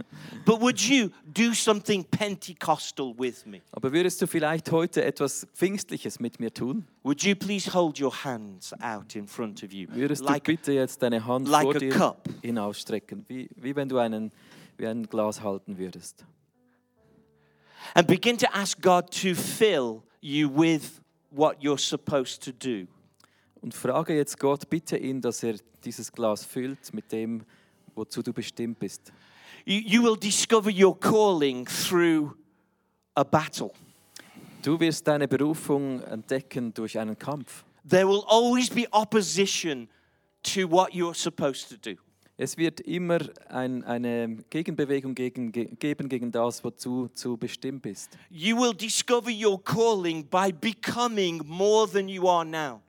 But 0.46 0.62
would 0.62 0.80
you 0.80 1.10
do 1.26 1.52
something 1.52 2.02
Pentecostal 2.04 3.12
with 3.18 3.44
me? 3.44 3.60
Aber 3.72 3.92
würdest 3.92 4.22
du 4.22 4.26
vielleicht 4.26 4.72
heute 4.72 5.04
etwas 5.04 5.46
Pfingstliches 5.54 6.18
mit 6.18 6.40
mir 6.40 6.52
tun? 6.54 6.86
Would 7.02 7.22
you 7.22 7.34
please 7.36 7.72
hold 7.72 8.00
your 8.00 8.24
hands 8.24 8.72
out 8.80 9.14
in 9.14 9.28
front 9.28 9.62
of 9.62 9.72
you? 9.74 9.86
Würdest 9.92 10.24
Like, 10.24 10.44
du 10.44 10.52
bitte 10.52 10.72
jetzt 10.72 11.02
deine 11.02 11.26
Hand 11.26 11.48
like 11.48 11.64
vor 11.64 11.74
dir 11.74 11.90
cup. 11.90 12.26
hinausstrecken, 12.40 13.26
wie, 13.28 13.50
wie 13.56 13.76
wenn 13.76 13.90
du 13.90 13.98
einen, 13.98 14.30
wie 14.78 14.86
ein 14.86 15.02
Glas 15.06 15.42
halten 15.42 15.76
würdest? 15.76 16.24
and 17.94 18.06
begin 18.06 18.38
to 18.38 18.46
ask 18.54 18.80
God 18.80 19.10
to 19.10 19.34
fill 19.34 20.02
you 20.22 20.48
with 20.48 21.01
what 21.34 21.62
you're 21.62 21.78
supposed 21.78 22.42
to 22.44 22.52
do. 22.52 22.86
Und 23.60 23.74
frage 23.74 24.14
jetzt 24.14 24.38
Gott, 24.38 24.68
bitte 24.68 24.96
ihn, 24.96 25.20
dass 25.20 25.42
er 25.42 25.56
dieses 25.84 26.10
Glas 26.10 26.44
füllt 26.44 26.92
mit 26.92 27.10
dem, 27.12 27.44
wozu 27.94 28.22
du 28.22 28.32
bestimmt 28.32 28.78
bist. 28.78 29.12
You, 29.64 29.80
you 29.84 30.02
will 30.02 30.16
discover 30.16 30.70
your 30.70 30.98
calling 30.98 31.66
through 31.66 32.34
a 33.14 33.22
battle. 33.22 33.70
Du 34.62 34.78
wirst 34.78 35.06
deine 35.06 35.28
Berufung 35.28 36.02
entdecken 36.02 36.72
durch 36.74 36.98
einen 36.98 37.18
Kampf. 37.18 37.64
There 37.88 38.06
will 38.06 38.22
always 38.26 38.70
be 38.70 38.86
opposition 38.92 39.88
to 40.42 40.68
what 40.68 40.92
you're 40.92 41.14
supposed 41.14 41.68
to 41.68 41.76
do. 41.76 41.96
Es 42.42 42.56
wird 42.56 42.80
immer 42.80 43.20
ein, 43.50 43.84
eine 43.84 44.38
Gegenbewegung 44.50 45.14
gegen, 45.14 45.52
ge, 45.52 45.66
geben 45.78 46.08
gegen 46.08 46.32
das, 46.32 46.64
wozu 46.64 47.08
du 47.22 47.36
bestimmt 47.36 47.82
bist. 47.82 48.18
You 48.30 48.56
will 48.56 48.74
discover 48.74 49.30
your 49.30 49.62
calling 49.62 50.26
by 50.28 50.52
becoming 50.52 51.40
more 51.46 51.88
than 51.88 52.08
you 52.08 52.28
are 52.28 52.44
now. 52.44 52.80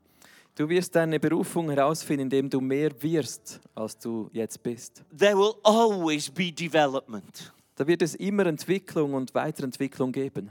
Du 0.56 0.68
wirst 0.68 0.96
deine 0.96 1.20
Berufung 1.20 1.70
herausfinden, 1.70 2.24
indem 2.24 2.50
du 2.50 2.60
mehr 2.62 2.90
wirst, 3.00 3.60
als 3.76 3.96
du 4.00 4.28
jetzt 4.34 4.64
bist. 4.64 5.04
There 5.16 5.38
will 5.38 5.54
always 5.62 6.32
be 6.32 6.52
development. 6.52 7.54
Da 7.76 7.86
wird 7.86 8.02
es 8.02 8.16
immer 8.16 8.48
Entwicklung 8.48 9.14
und 9.14 9.36
Weiterentwicklung 9.36 10.12
geben. 10.12 10.50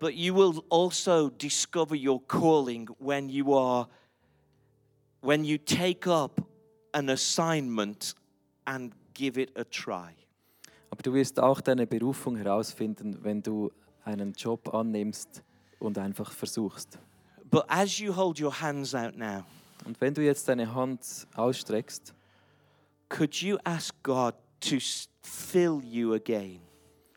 But 0.00 0.12
you 0.14 0.34
will 0.34 0.60
also 0.70 1.30
discover 1.30 1.94
your 1.94 2.20
calling 2.26 2.90
when 2.98 3.28
you 3.28 3.56
are 3.56 3.88
when 5.20 5.44
you 5.44 5.56
take 5.56 6.10
up 6.10 6.42
an 6.92 7.10
assignment 7.10 8.14
and 8.64 8.94
give 9.14 9.40
it 9.40 9.56
a 9.56 9.64
try. 9.64 10.12
Aber 10.90 11.02
du 11.02 11.12
wirst 11.12 11.38
auch 11.40 11.60
deine 11.60 11.86
Berufung 11.86 12.36
herausfinden, 12.36 13.18
wenn 13.22 13.42
du 13.42 13.70
einen 14.04 14.32
Job 14.32 14.72
annimmst 14.72 15.42
und 15.78 15.98
einfach 15.98 16.32
versuchst. 16.32 16.98
But 17.50 17.64
as 17.68 17.98
you 17.98 18.14
hold 18.14 18.40
your 18.40 18.58
hands 18.60 18.94
out 18.94 19.16
now, 19.16 19.44
Und 19.84 20.00
wenn 20.00 20.12
du 20.12 20.22
jetzt 20.24 20.48
deine 20.48 20.74
Hand 20.74 21.26
ausstreckst, 21.34 22.12
could 23.08 23.34
you 23.36 23.56
ask 23.64 23.94
God 24.02 24.34
to 24.60 24.76
fill 25.22 25.80
you 25.84 26.14
again 26.14 26.60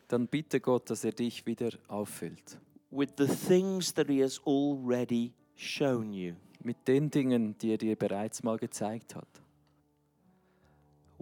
dann 0.07 0.27
bitte 0.27 0.59
Gott, 0.59 0.89
dass 0.89 1.03
er 1.05 1.13
dich 1.13 1.45
wieder 1.45 1.69
auffüllt. 1.87 2.59
with 2.91 3.09
the 3.17 3.25
things 3.27 3.93
that 3.93 4.07
He 4.07 4.21
has 4.21 4.39
already 4.45 5.33
shown 5.55 6.11
you? 6.13 6.33
Mit 6.63 6.85
den 6.87 7.09
Dingen, 7.09 7.57
die 7.57 7.71
er 7.71 7.77
dir 7.77 7.95
bereits 7.95 8.43
mal 8.43 8.57
gezeigt 8.57 9.15
hat. 9.15 9.27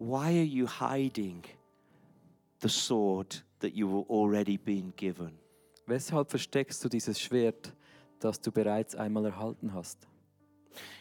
Why 0.02 0.40
are 0.40 0.46
you 0.46 0.66
hiding 0.66 1.44
the 2.62 2.70
sword 2.70 3.36
that 3.60 3.76
you 3.76 3.86
were 3.86 4.06
already 4.10 4.58
been 4.58 4.94
given? 4.96 5.38
Weshalb 5.88 6.30
versteckst 6.30 6.82
du 6.82 6.88
dieses 6.88 7.20
Schwert, 7.20 7.74
das 8.22 8.40
du 8.40 8.50
bereits 8.50 8.96
einmal 8.96 9.26
erhalten 9.26 9.74
hast? 9.74 10.08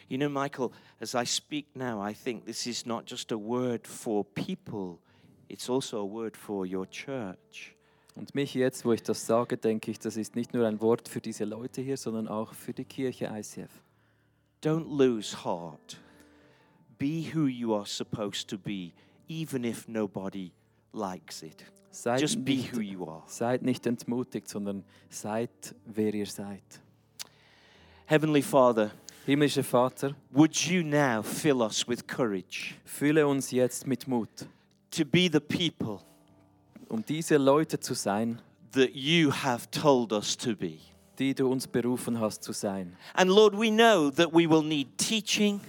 You 0.09 0.17
know, 0.17 0.27
Michael, 0.27 0.71
as 0.99 1.15
I 1.15 1.23
speak 1.23 1.73
now, 1.77 2.05
I 2.05 2.13
think 2.13 2.45
this 2.45 2.67
is 2.67 2.85
not 2.85 3.09
just 3.09 3.31
a 3.31 3.37
word 3.37 3.87
for 3.87 4.25
people, 4.25 4.99
it's 5.47 5.69
also 5.69 6.01
a 6.01 6.05
word 6.05 6.35
for 6.35 6.65
your 6.65 6.85
church. 6.85 7.77
Und 8.15 8.35
mich 8.35 8.53
jetzt, 8.53 8.83
wo 8.83 8.91
ich 8.91 9.01
das 9.01 9.25
sage, 9.25 9.55
denke 9.55 9.91
ich, 9.91 9.99
das 9.99 10.17
ist 10.17 10.35
nicht 10.35 10.53
nur 10.53 10.67
ein 10.67 10.81
Wort 10.81 11.07
für 11.07 11.21
diese 11.21 11.45
Leute 11.45 11.81
hier, 11.81 11.95
sondern 11.95 12.27
auch 12.27 12.53
für 12.53 12.73
die 12.73 12.83
Kirche 12.83 13.31
ICF. 13.33 13.71
Don't 14.61 14.89
lose 14.89 15.45
heart. 15.45 15.97
Be 16.99 17.31
who 17.33 17.45
you 17.47 17.73
are 17.73 17.85
supposed 17.85 18.49
to 18.49 18.57
be, 18.57 18.93
even 19.27 19.63
if 19.63 19.87
nobody 19.87 20.51
likes 20.93 21.41
it. 21.43 21.63
Seid 21.91 22.19
Just 22.19 22.43
be 22.45 22.57
nicht, 22.57 22.75
who 22.75 22.81
you 22.81 23.05
are. 23.07 23.23
seid 23.25 23.63
nicht 23.63 23.87
entmutigt, 23.87 24.47
sondern 24.47 24.83
seid, 25.09 25.49
wer 25.85 26.13
ihr 26.13 26.27
seid. 26.27 26.61
Heavenly 28.05 28.41
Father, 28.41 28.91
Himmlischer 29.25 29.63
Vater, 29.63 30.15
would 30.31 30.55
you 30.55 30.83
now 30.83 31.21
fill 31.21 31.61
us 31.61 31.87
with 31.87 32.05
courage 32.07 32.75
fülle 32.85 33.25
uns 33.27 33.51
jetzt 33.51 33.87
mit 33.87 34.07
Mut, 34.07 34.47
to 34.91 35.05
be 35.05 35.29
the 35.31 35.39
people 35.39 35.99
um 36.89 37.03
diese 37.05 37.37
Leute 37.37 37.79
zu 37.79 37.93
sein, 37.93 38.41
that 38.71 38.95
you 38.95 39.31
have 39.31 39.69
told 39.71 40.11
us 40.11 40.35
to 40.35 40.55
be? 40.55 40.79
die 41.17 41.33
du 41.33 41.47
uns 41.51 41.67
berufen 41.67 42.19
hast 42.19 42.43
zu 42.43 42.53
sein. 42.53 42.95
And 43.13 43.29
Lord, 43.29 43.53
we 43.53 43.69
know 43.69 44.09
that 44.09 44.33
we 44.33 44.49
will 44.49 44.63
need 44.63 44.97
teaching. 44.97 45.59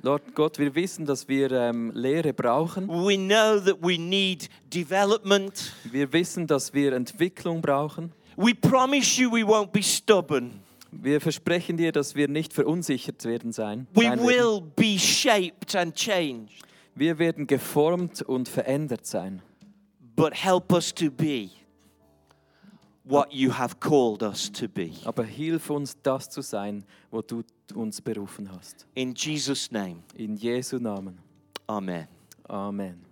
Lord 0.00 0.34
Gott, 0.34 0.58
wir 0.58 0.74
wissen, 0.74 1.04
dass 1.04 1.28
wir 1.28 1.52
ähm, 1.52 1.92
Lehre 1.94 2.32
brauchen. 2.32 2.88
We 2.88 3.16
know 3.16 3.60
that 3.60 3.76
we 3.80 3.98
need 3.98 4.48
development. 4.72 5.72
Wir 5.84 6.12
wissen, 6.12 6.46
dass 6.46 6.72
wir 6.72 6.92
Entwicklung 6.92 7.60
brauchen. 7.60 8.12
We 8.36 8.54
promise 8.54 9.20
you 9.20 9.30
we 9.30 9.42
won't 9.42 9.70
be 9.72 9.82
stubborn. 9.82 10.60
Wir 10.90 11.20
versprechen 11.20 11.76
dir, 11.76 11.92
dass 11.92 12.14
wir 12.14 12.28
nicht 12.28 12.52
verunsichert 12.52 13.24
werden 13.24 13.52
sein. 13.52 13.86
We 13.94 14.10
will 14.18 14.60
be 14.60 14.98
shaped 14.98 15.74
and 15.76 15.94
changed. 15.94 16.50
Wir 16.94 17.18
werden 17.18 17.46
geformt 17.46 18.22
und 18.22 18.48
verändert 18.48 19.06
sein. 19.06 19.42
But 20.16 20.34
help 20.34 20.72
us 20.72 20.92
to 20.94 21.10
be 21.10 21.50
what 23.04 23.32
you 23.32 23.50
have 23.52 23.80
called 23.80 24.22
us 24.22 24.50
to 24.52 24.68
be. 24.68 24.92
Aber 25.04 25.24
hilf 25.24 25.70
uns, 25.70 25.96
das 26.02 26.30
zu 26.30 26.42
sein, 26.42 26.84
wo 27.10 27.22
du 27.22 27.42
uns 27.74 28.00
berufen 28.00 28.50
hast. 28.52 28.86
In 28.94 29.14
Jesus' 29.14 29.70
name, 29.70 30.02
In 30.14 30.36
Jesu 30.36 30.78
Namen. 30.78 31.18
Amen. 31.66 32.06
Amen. 32.48 33.11